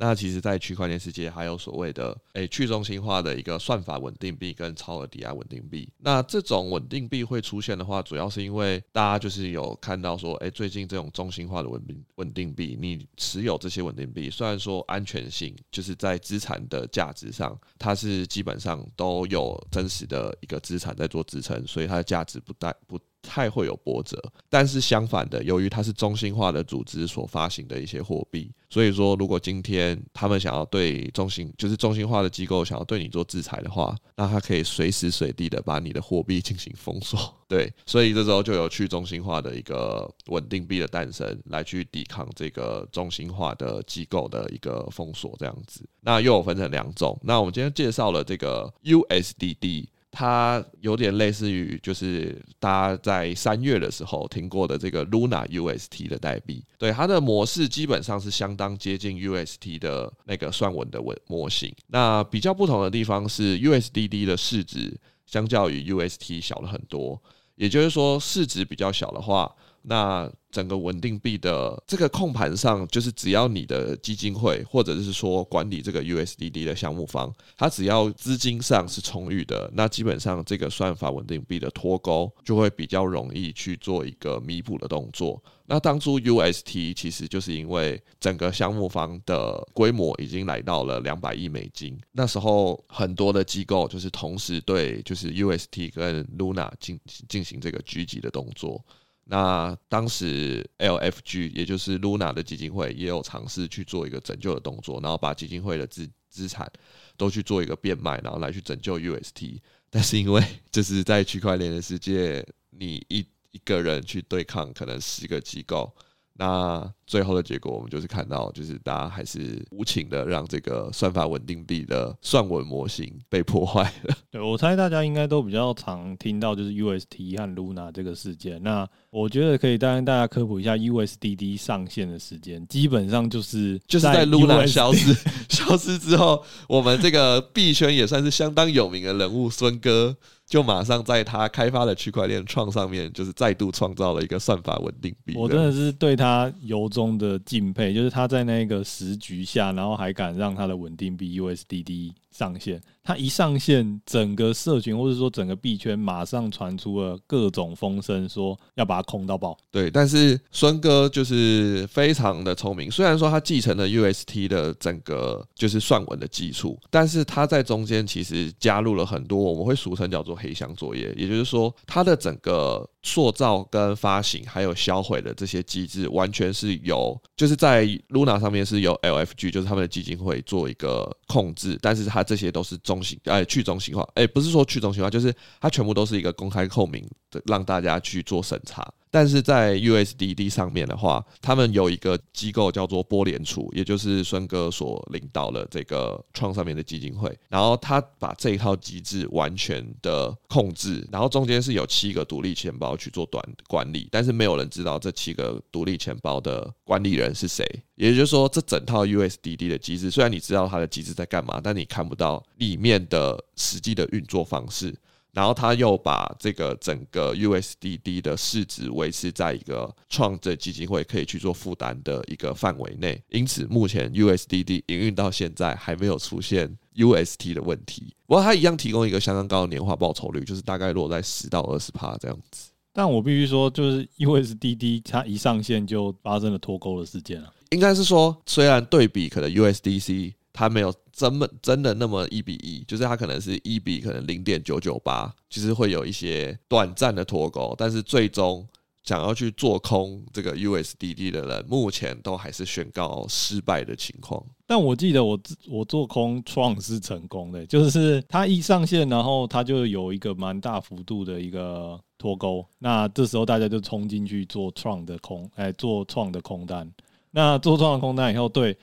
[0.03, 5.87] 那其实，在区块链世界还有所谓的诶去中心化的一个算法稳定币跟超额抵押稳定币。
[5.99, 22.99] 那这种稳定币会出现的话，主要是因为大家就是有看到说，诶最近这种中心化的稳定稳定币，你持有这些稳定币，虽然说安全性就是在资产的价值上，它是基本上都有真实的一个资产在做支撑，所以它的价值不带不。
[23.21, 37.19] 太会有波折，但是相反的，由于它是中心化的组织所发行的一些货币，所以说如果今天他们想要对中心，就是中心化的机构想要对你做制裁的话，那它可以随时随地的把你的货币进行封锁。
[37.47, 45.87] 对，所以这时候就有去中心化的一个稳定币的诞生，来去抵抗这个中心化的机构的一个封锁，这样子。
[45.99, 49.87] 那又有分成两种，那我们今天介绍了这个 USDD。
[50.11, 61.73] 它有点类似于，就是大家在三月的时候听过的这个 Luna UST 的代币，对，它的模式基本上是相当接近 UST 的那个算稳的稳模型。
[61.87, 67.21] 那比较不同的地方是 USDD 的市值相较于 UST 小了很多，
[67.55, 69.49] 也就是说市值比较小的话，
[69.83, 85.41] 那整个稳定币的这个控盘上，就是只要你的基金会或者是说管理这个 USDD 的项目方，它只要资金上是充裕的，那基本上这个算法稳定币的脱钩就会比较容易去做一个弥补的动作。
[85.65, 98.83] 那当初 UST 其实就是因为整个项目方的规模已经来到了两百亿美金，那时候很多的机构就是同时对就是 UST 跟 Luna 进进行这个狙击的动作。
[99.25, 106.69] 那当时 LFG 也就是 Luna 的基金会也有尝试去做一个拯救的动作，然后把基金会的资资产
[107.15, 109.59] 都去做一个变卖，然后来去拯救 UST。
[109.89, 115.93] 但是因为这是在区块链的世界，你一一个人去对抗可能十个机构。
[116.41, 124.15] 那最后的结果，我们就是看到，就是大家还是无情的让这个算法稳定币的算稳模型被破坏了。
[124.31, 128.59] 对，我猜大家应该都比较常听到就是 UST 和 Luna 这个事件。
[128.63, 135.13] 那我觉得可以当大家科普一下 USDD 上线的时间，基本上就是就是在 Luna 消失
[135.47, 140.17] 消失之后，我们这个币圈也算是相当有名的人物孙哥。
[140.51, 145.33] 就马上在他开发的区块链创上面，就是再度创造了一个算法稳定币。
[145.33, 152.81] 我真的是对他由衷的敬佩，就是他在那个时局下，然后还敢让他的稳定币 USDD 上线。
[153.03, 159.57] 他一上线，整个社群或者说整个币圈马上传出了各种风声，说要把它空到爆。
[159.71, 172.87] 对，但是孙哥就是非常的聪明，虽然说他继承了 UST 的整个就是算文的基础，但是他在中间其实加入了很多我们会俗称叫做黑箱作业，也就是说他的整个。
[173.03, 188.91] 塑造跟发行还有销毁的这些机制，完全是由就是在 Luna 上面是由 LFG，就是他们的基金会做一个控制，但是它这些都是中心哎去中心化，哎不是说去中心化，就是它全部都是一个公开透明的，让大家去做审查。
[189.11, 214.95] 但是在 USDD 上面的话，他们有一个机构叫做波联储，也就是孙哥所领导的这个创上面的基金会，然后他把这一套机制完全的控制，然后中间是有七个独立钱包去做短管理，但是没有人知道这七个独立钱包的管理人是谁，也就是说，这整套 USDD 的机制，虽然你知道它的机制在干嘛，但你看不到里面的实际的运作方式。
[215.33, 228.13] 然后他又把这个整个 USDD 的市值维持在一个创这基金会可以去做负担的一个范围内，因此目前 USDD 营运到现在还没有出现 UST 的问题。
[228.27, 232.69] 不过它一样提供一个相当高的年化报酬率，就是大概落在十到二十趴这样子。
[232.93, 237.49] 但我必须说，就是 USDD 它一上线就发生了脱钩的事件啊。
[237.69, 240.93] 应该是说，虽然对比可能 USDC 它没有。
[241.13, 248.65] 真么真的那么一比一，就是它可能是一比可能零点九九八，其实会有一些短暂的脱钩，但是最终
[249.03, 254.41] 想要去做空这个 USDD 的人，目前都还是宣告失败的情况。
[254.65, 255.37] 但我记得我
[255.69, 266.89] 我做空创是成功的，就是它一上线，然后它就有一个蛮大幅度的一个脱钩，那这时候大家就冲进去做创的空，哎，做创的空单，
[267.31, 268.75] 那做创的空单以后，对。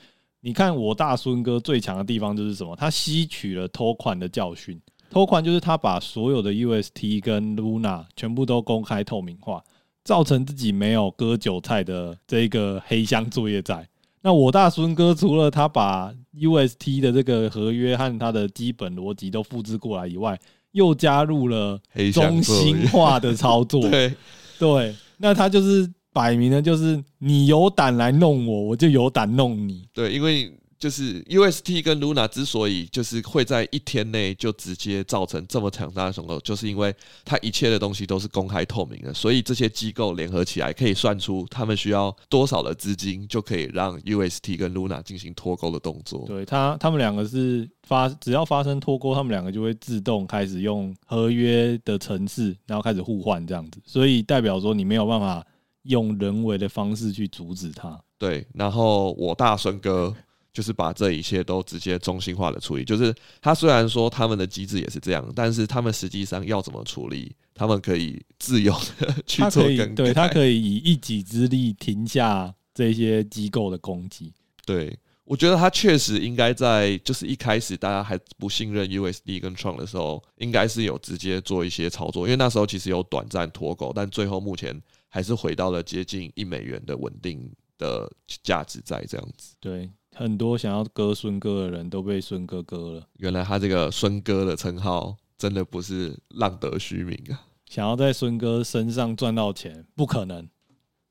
[0.48, 2.74] 你看我大孙哥最强的地方就是什么？
[2.74, 4.80] 他吸取了偷款的教训。
[5.10, 9.62] 偷款就是他把所有的 UST 跟 Luna 全部都公开透明化，
[10.02, 13.86] 造成自己没有割韭菜的这个黑箱作业在。
[14.22, 20.40] 那我大孙哥除了他把 UST 的这个合约和他的基本逻辑都复制过来以外，
[20.72, 21.78] 又加入了
[22.14, 23.82] 中心化的操作。
[23.90, 24.14] 对
[24.58, 25.92] 对，那他就是。
[26.12, 29.88] 摆明了就是你有胆来弄我，我就有胆弄你。
[29.92, 36.94] 对，因为就是 UST 跟 Luna 之所以就是会在一天内就直接造成这么强大的损耗，就是因为
[37.24, 46.24] 它一切的东西都是公开透明的，所以这些机构联合起来可以算出他们需要多少的资金，就可以让 UST 跟 Luna 进行脱钩的动作。
[46.28, 55.44] 对，他他们两个是发，只要发生脱钩，他们两个就会自动开始用合约的程式，然后开始互换这样子，所以代表说你没有办法。
[55.82, 58.46] 用人为的方式去阻止他，对。
[58.54, 60.14] 然后我大孙哥
[60.52, 69.94] 就是把这一切都直接中心化的处理，就是他虽然说他们的机制也是这样，但是他们实际上要怎么处理，他们可以自由的去做更改。
[69.94, 74.32] 对，他可以以一己之力停下这些机构的攻击。
[74.66, 84.82] 对，我觉得他确实应该在就是一开始大家还不信任 USD 跟 Tron 的时候，应该是有直接做一些操作，因为那时候其实有短暂脱钩，但最后目前。
[85.08, 88.10] 还是回到了接近一美元的稳定的
[88.42, 89.54] 价值在这样子。
[89.58, 93.08] 对，很多想要割孙哥的人都被孙哥割了。
[93.14, 97.46] 原来他这个孙哥的称号真的不是浪得虚名啊！
[97.66, 100.48] 想要在孙哥身上赚到钱，不可能。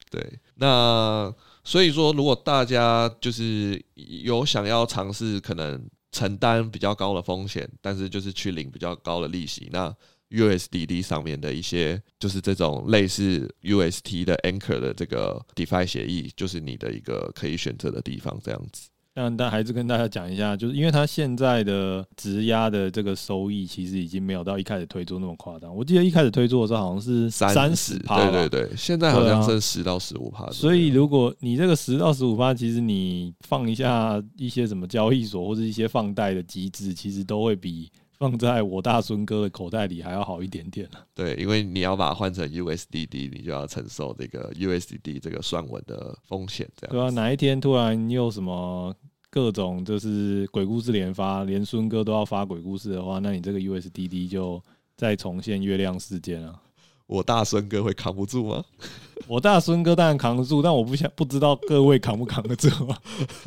[0.10, 1.34] 对，那
[1.64, 9.95] 所以说，如果大家就是有想要尝试可能承担比较高的风险，但是就是去领比较高的利息，那。
[10.30, 18.89] USDD 上面的一些，就是这种类似 UST 的 Anchor 的这个 DeFi 协议，就是你的一个可以选择的地方，这样子。
[19.13, 25.75] 但但还是跟大家讲一下，就是因为它现在的质押的这个收益，其实已经没有到一开始推出那么夸张。
[25.75, 30.45] 我记得一开始推出的时候好像是三十趴，对对对，现在好像剩十到十五趴。
[30.51, 37.89] 所以如果你这个十到十五趴，其实你放一下一些什么交易所或者一些放贷的机制，其实都会比。
[38.18, 40.89] 放在我大孙哥的口袋里还要好一点点。
[41.13, 46.68] 对，因为你要把它换成 USDD，你就要承受这个 USDD 这个算稳的风险。
[46.76, 48.95] 这样对啊，哪一天突然又什么
[49.30, 54.61] 各种就是鬼故事连发，连孙哥都要发鬼故事的话，那你这个 USDD 就
[54.95, 56.59] 再重现月亮事件啊。
[57.08, 58.64] 我大孙哥会扛不住吗？
[59.28, 63.01] 我大孙哥当然扛得住，但我不想不知道各位扛不扛得住啊。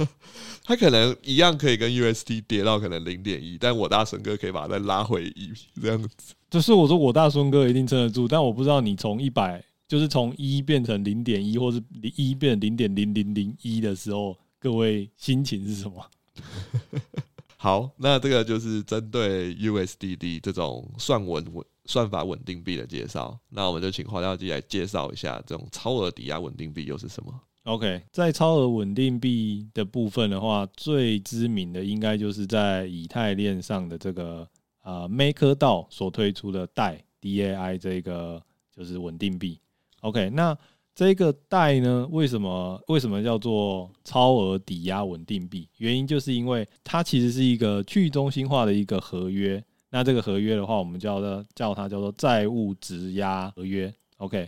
[0.64, 6.08] 他可能一样可以跟 UST 跌到可能零点一，但我大孙哥可以把它再拉回一这样子。
[6.50, 11.82] 就是我说我大孙哥一定撑得住，但我不知道你从一百，就是从一变成零点一，或是
[12.16, 16.04] 一变成零点零零零一的时候，各位心情是什么？
[17.62, 23.38] 好，那这个就是针对 USDD 这种算稳稳算法稳定币的介绍。
[23.50, 34.48] 那我们就请黄教授来介绍一下这种超额抵押稳定币又是什么？OK，在超额稳定币的部分的话，最知名的应该就是在以太链上的这个
[34.80, 38.42] 啊 MakerDAO 所推出的 DAI DAI 这个
[38.74, 39.60] 就是稳定币。
[40.00, 40.56] OK，那
[40.94, 42.06] 这个贷呢？
[42.10, 45.68] 为什么为什么叫做超额抵押稳定币？
[45.78, 49.62] 原因就是因为它其实是一个去中心化的一个合约。
[49.90, 53.92] 那这个合约的话，我们叫它叫它叫做债务质押合约。
[54.18, 54.46] OK，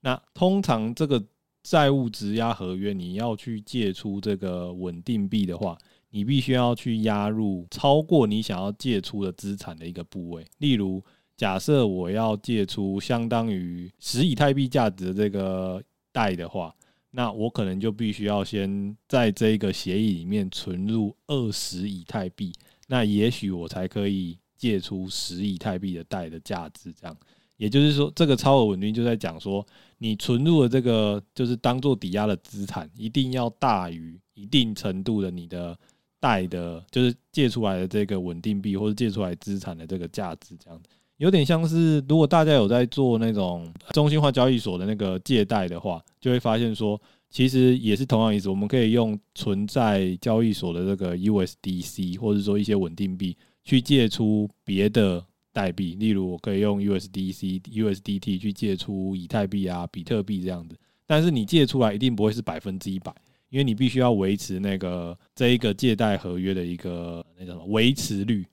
[0.00, 1.22] 那通常这个
[1.62, 5.78] 债务质押合约，你要去借出这个稳定币的话，
[6.10, 10.44] 你必须要去押入超过你想要借出的资产的一个部位。
[10.58, 11.02] 例如，
[11.36, 15.82] 假设我要借出相当于十以太币价值的这个。
[16.14, 16.72] 贷的话，
[17.10, 22.52] 那我可能就必须要先在这个协议里面存入二十以太币，
[22.86, 26.92] 那也许我才可以借出十以太币的贷的价值。
[26.92, 27.16] 这样，
[27.56, 29.66] 也就是说，这个超额稳定就在讲说，
[29.98, 35.76] 你存入的这个就是当做抵押的资产，一定要大于一定程度的你的
[36.20, 40.80] 贷的，就是借出来的这个稳定币或者借出来资产的这个价值，这样
[41.18, 47.00] 有点像是，如果大家有在做那种中心化交易所的那个借贷的话，就会发现说，
[47.30, 48.48] 其实也是同样意思。
[48.48, 55.94] 我们可以用存在交易所的这个 USDC，或者说一些稳定币，去借出别的代币。
[55.94, 60.76] 例如，我可以用 USDC、USDT 去借出以太币啊、比特币这样子。
[61.06, 63.14] 但是你借出来一定不会是百分之一百，
[63.50, 68.44] 因为你必须要维持那个这一个借贷合约的一个那叫什么维持率。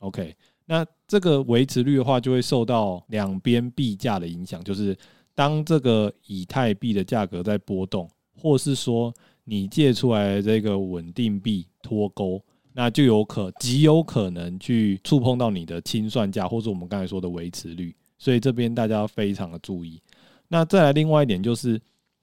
[0.00, 0.34] OK。
[0.70, 4.62] 那这个维持率的话，就会受到两边币价的影响。
[4.62, 4.96] 就是
[5.34, 8.08] 当这个以太币的价格在波动，
[8.40, 9.12] 或是说
[9.42, 12.40] 你借出来这个稳定币脱钩，
[12.72, 17.92] 那就有可极有可能去触碰到你的清算价，或者我们刚才说的维持率。
[18.16, 20.00] 所以这边大家要非常的注意。
[20.46, 21.80] 那再来另外一点就是，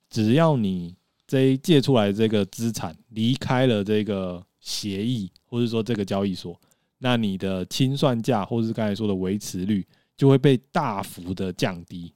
[0.10, 0.96] 只要你
[1.28, 6.58] 这借出来这个资产离开了这个协议，或者说这个交易所。
[7.00, 9.86] 那你的清算价，或是刚才说的维持率，
[10.16, 12.14] 就会被大幅的降低。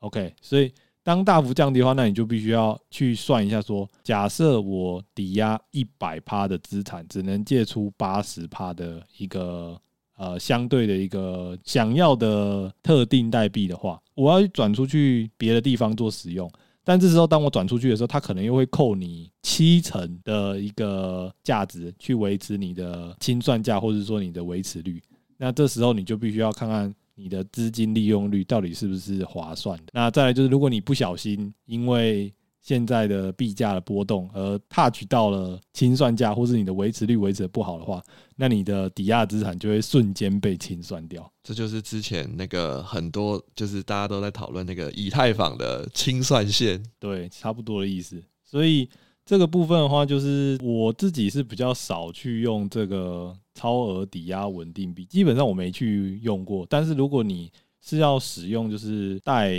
[0.00, 9.80] OK，所以当大幅降低的话，那你就必须要去算一下，说，假设我抵押一百趴的资产，只能借出八十趴的一个
[10.16, 16.50] 呃相对的一个想要的特定代币的话，我要转出去别的地方做使用。
[16.90, 25.00] 但这时候，当我转出去的时候，他可能又会扣你七成的一个价值去维持你的清算价，或者说你的维持率。
[25.36, 29.84] 那这时候你就必须要看看你的资金利用率到底是不是划算的。
[29.92, 38.02] 那再来就是，如果你不小心因为现在的币价的波动，而 touch 到了清算价，或是你的维持率维持的不好的话，
[38.36, 41.32] 那你的抵押资产就会瞬间被清算掉。
[41.42, 48.22] 这就是之前那个很多，就是大家都在讨论那个以太坊的清算线，对，差不多的意思。
[48.44, 48.86] 所以
[49.24, 56.66] 这个部分的话，就是我自己是比较少去用这个超额抵押稳定币，基本上我没去用过。
[56.68, 57.50] 但是如果你
[57.80, 59.50] 是要使用，就是带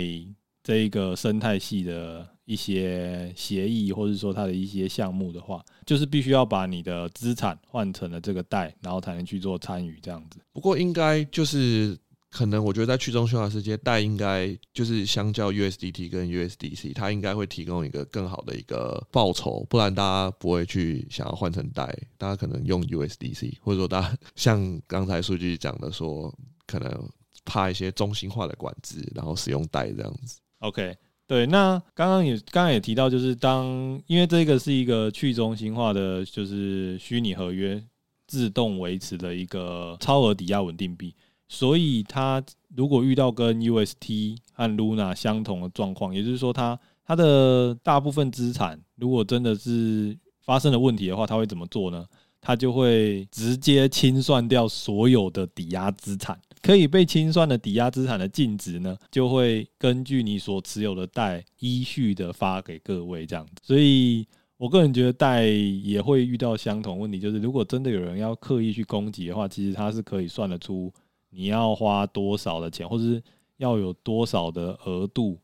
[0.62, 2.28] 这一个生态系的。
[2.44, 10.40] 一些协议，或者说它的一些项目的话，就是必须要把你的资产换成了这个贷，然后才能去做参与这样子。
[10.52, 11.96] 不过应该就是
[12.30, 21.86] 可能，我觉得在去中心化世界，贷应该就是相较 USDT 跟 USDC，它应该会提供一个更好的一个报酬，不然大家不会去想要换成贷，
[22.16, 26.34] 大家可能用 USDC，或者说大家 像刚才数据讲的说，
[26.66, 27.08] 可能
[27.44, 30.40] 怕一些中心化的管制，然后使用贷这样子。
[30.60, 30.96] OK。
[31.32, 33.66] 对，那刚刚也刚刚也提到，就是当
[34.06, 37.82] 因为这个是一个去中心化的，就是虚拟合约
[38.26, 41.14] 自动维持的一个超额抵押稳定币，
[41.48, 42.44] 所以它
[42.76, 52.04] 如果遇到跟 UST 和 Luna 相同的状况，也就是说它它的大部分资产如果真的是发生了问题的话，它会怎么做呢？
[52.42, 56.38] 它就会直接清算掉所有的抵押资产。
[56.62, 63.52] 可以被清算的抵押资产的净值呢，就会根据你所持有的贷依序的发给各位这样子。
[63.62, 64.24] 所以
[64.56, 70.92] 我个人觉得贷也会遇到相同问题，就是如果真的有人要刻意去攻击的话，其实他是可以算得出
[71.30, 73.20] 你要花多少的钱，或者是
[73.56, 75.36] 要有多少的额度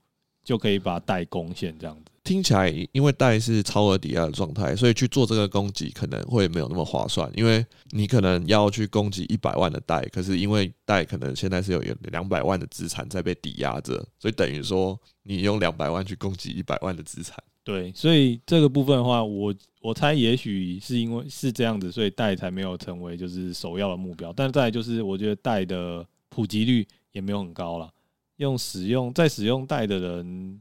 [0.45, 2.13] 就可以把贷攻陷这样子。
[2.29, 7.27] 听起来，因为贷是超额抵押的状态，所以去做这个攻击可能会没有那么划算。
[7.35, 17.43] 因为你可能要去攻击一百万的贷，可是因为贷可能现在是有两百万的资产在被抵押着，所以等于说你用两百万去攻击一百万的资产。
[17.65, 24.31] 对，所以这个部分的话，我我猜也许是因为是这样子，所以贷才没有成为就是首要的目标。
[24.35, 27.91] 但再就是，我觉得贷的普及率也没有很高了，
[28.37, 30.61] 用使用在使用贷的人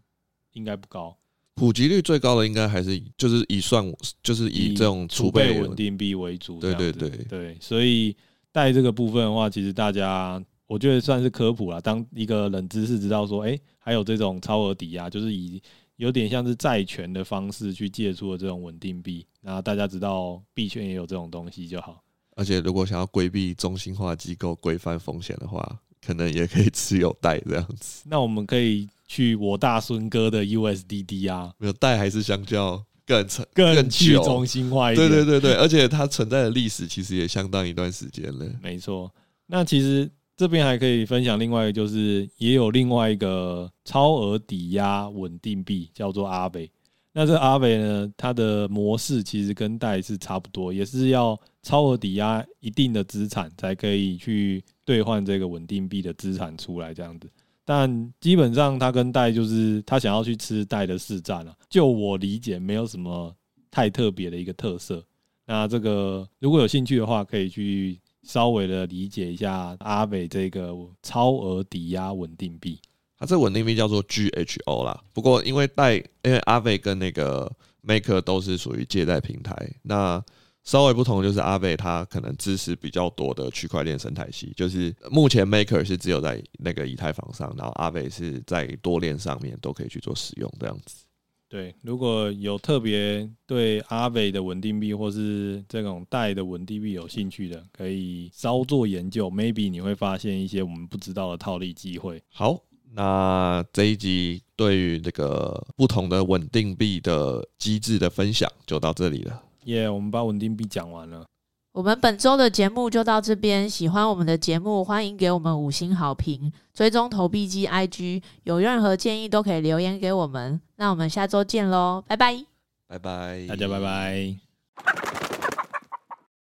[0.53, 1.13] 应该不高。
[1.57, 3.83] 普及率最高的应该还是就是以算
[4.21, 8.15] 就是以这种储备稳定币为主，对对对对，所以
[8.51, 11.81] 贷这个部分的话，其实大家我觉得算是科普啦。
[11.81, 15.59] 当一个冷知识知道说，哎，还有这种超额抵押，就是以
[15.95, 22.03] 有点像是债权的方式去借出的这种稳定币，那大家知道币圈也有这种东西就好。
[22.35, 28.03] 而且如果想要规避中心化机构规范风险的话，可能也可以持有贷这样子。
[28.05, 28.87] 那我们可以。
[29.07, 38.45] 去我大孙哥的 USDD 啊，没有贷还是相较更更去中心化一点，对对对对，而且它存在的历史其实也相当一段时间了。
[38.61, 39.09] 没错，
[39.45, 46.69] 那其实这边还可以分享另外一个，就是也有另外一个超额抵押稳定币叫做阿北。
[47.13, 57.27] 那这阿北呢，它的模式其实跟贷是差不多，也是要超额抵押一定的资产才可以去兑换这个稳定币的资产出来，这样子。
[57.69, 61.53] 但基本上，他跟戴就是他想要去吃戴的市占了。
[61.69, 63.35] 就我理解，没有什么
[63.69, 65.03] 太特别的一个特色。
[65.45, 72.79] 那这个如果有兴趣的话，可以去稍微的理解一下阿伟这个超额抵押稳定币。
[73.19, 75.03] 它这稳定币叫做 GHO 啦。
[75.11, 77.51] 不过因为代，因为阿伟跟那个
[77.85, 80.23] Maker 都是属于借贷平台，那。
[80.67, 91.05] 稍微不同就是阿伟他可能支持比较多的区块链生态系，就是目前 Maker 是只有在那个以太坊上，然后阿伟是在多链上面都可以去做使用这样子。
[91.47, 102.21] 对，如果有特别对阿伟的稳定币或是这种代的稳定币有兴趣的，可以稍作研究，maybe 你会发现一些我们不知道的套利机会。
[102.29, 102.59] 好，
[102.91, 109.43] 那这一集对于这个不同的稳定币的机制的分享就到这里了。
[109.67, 111.25] 耶，yeah, 我们把稳定币讲完了。
[111.73, 113.69] 我们本周的节目就到这边。
[113.69, 118.23] 喜欢我们的节目，欢迎给我们五星好评，追踪投币机 IG。
[118.43, 120.59] 有任何建议都可以留言给我们。
[120.77, 122.43] 那我们下周见喽，拜拜，
[122.87, 125.26] 拜拜，大家拜拜。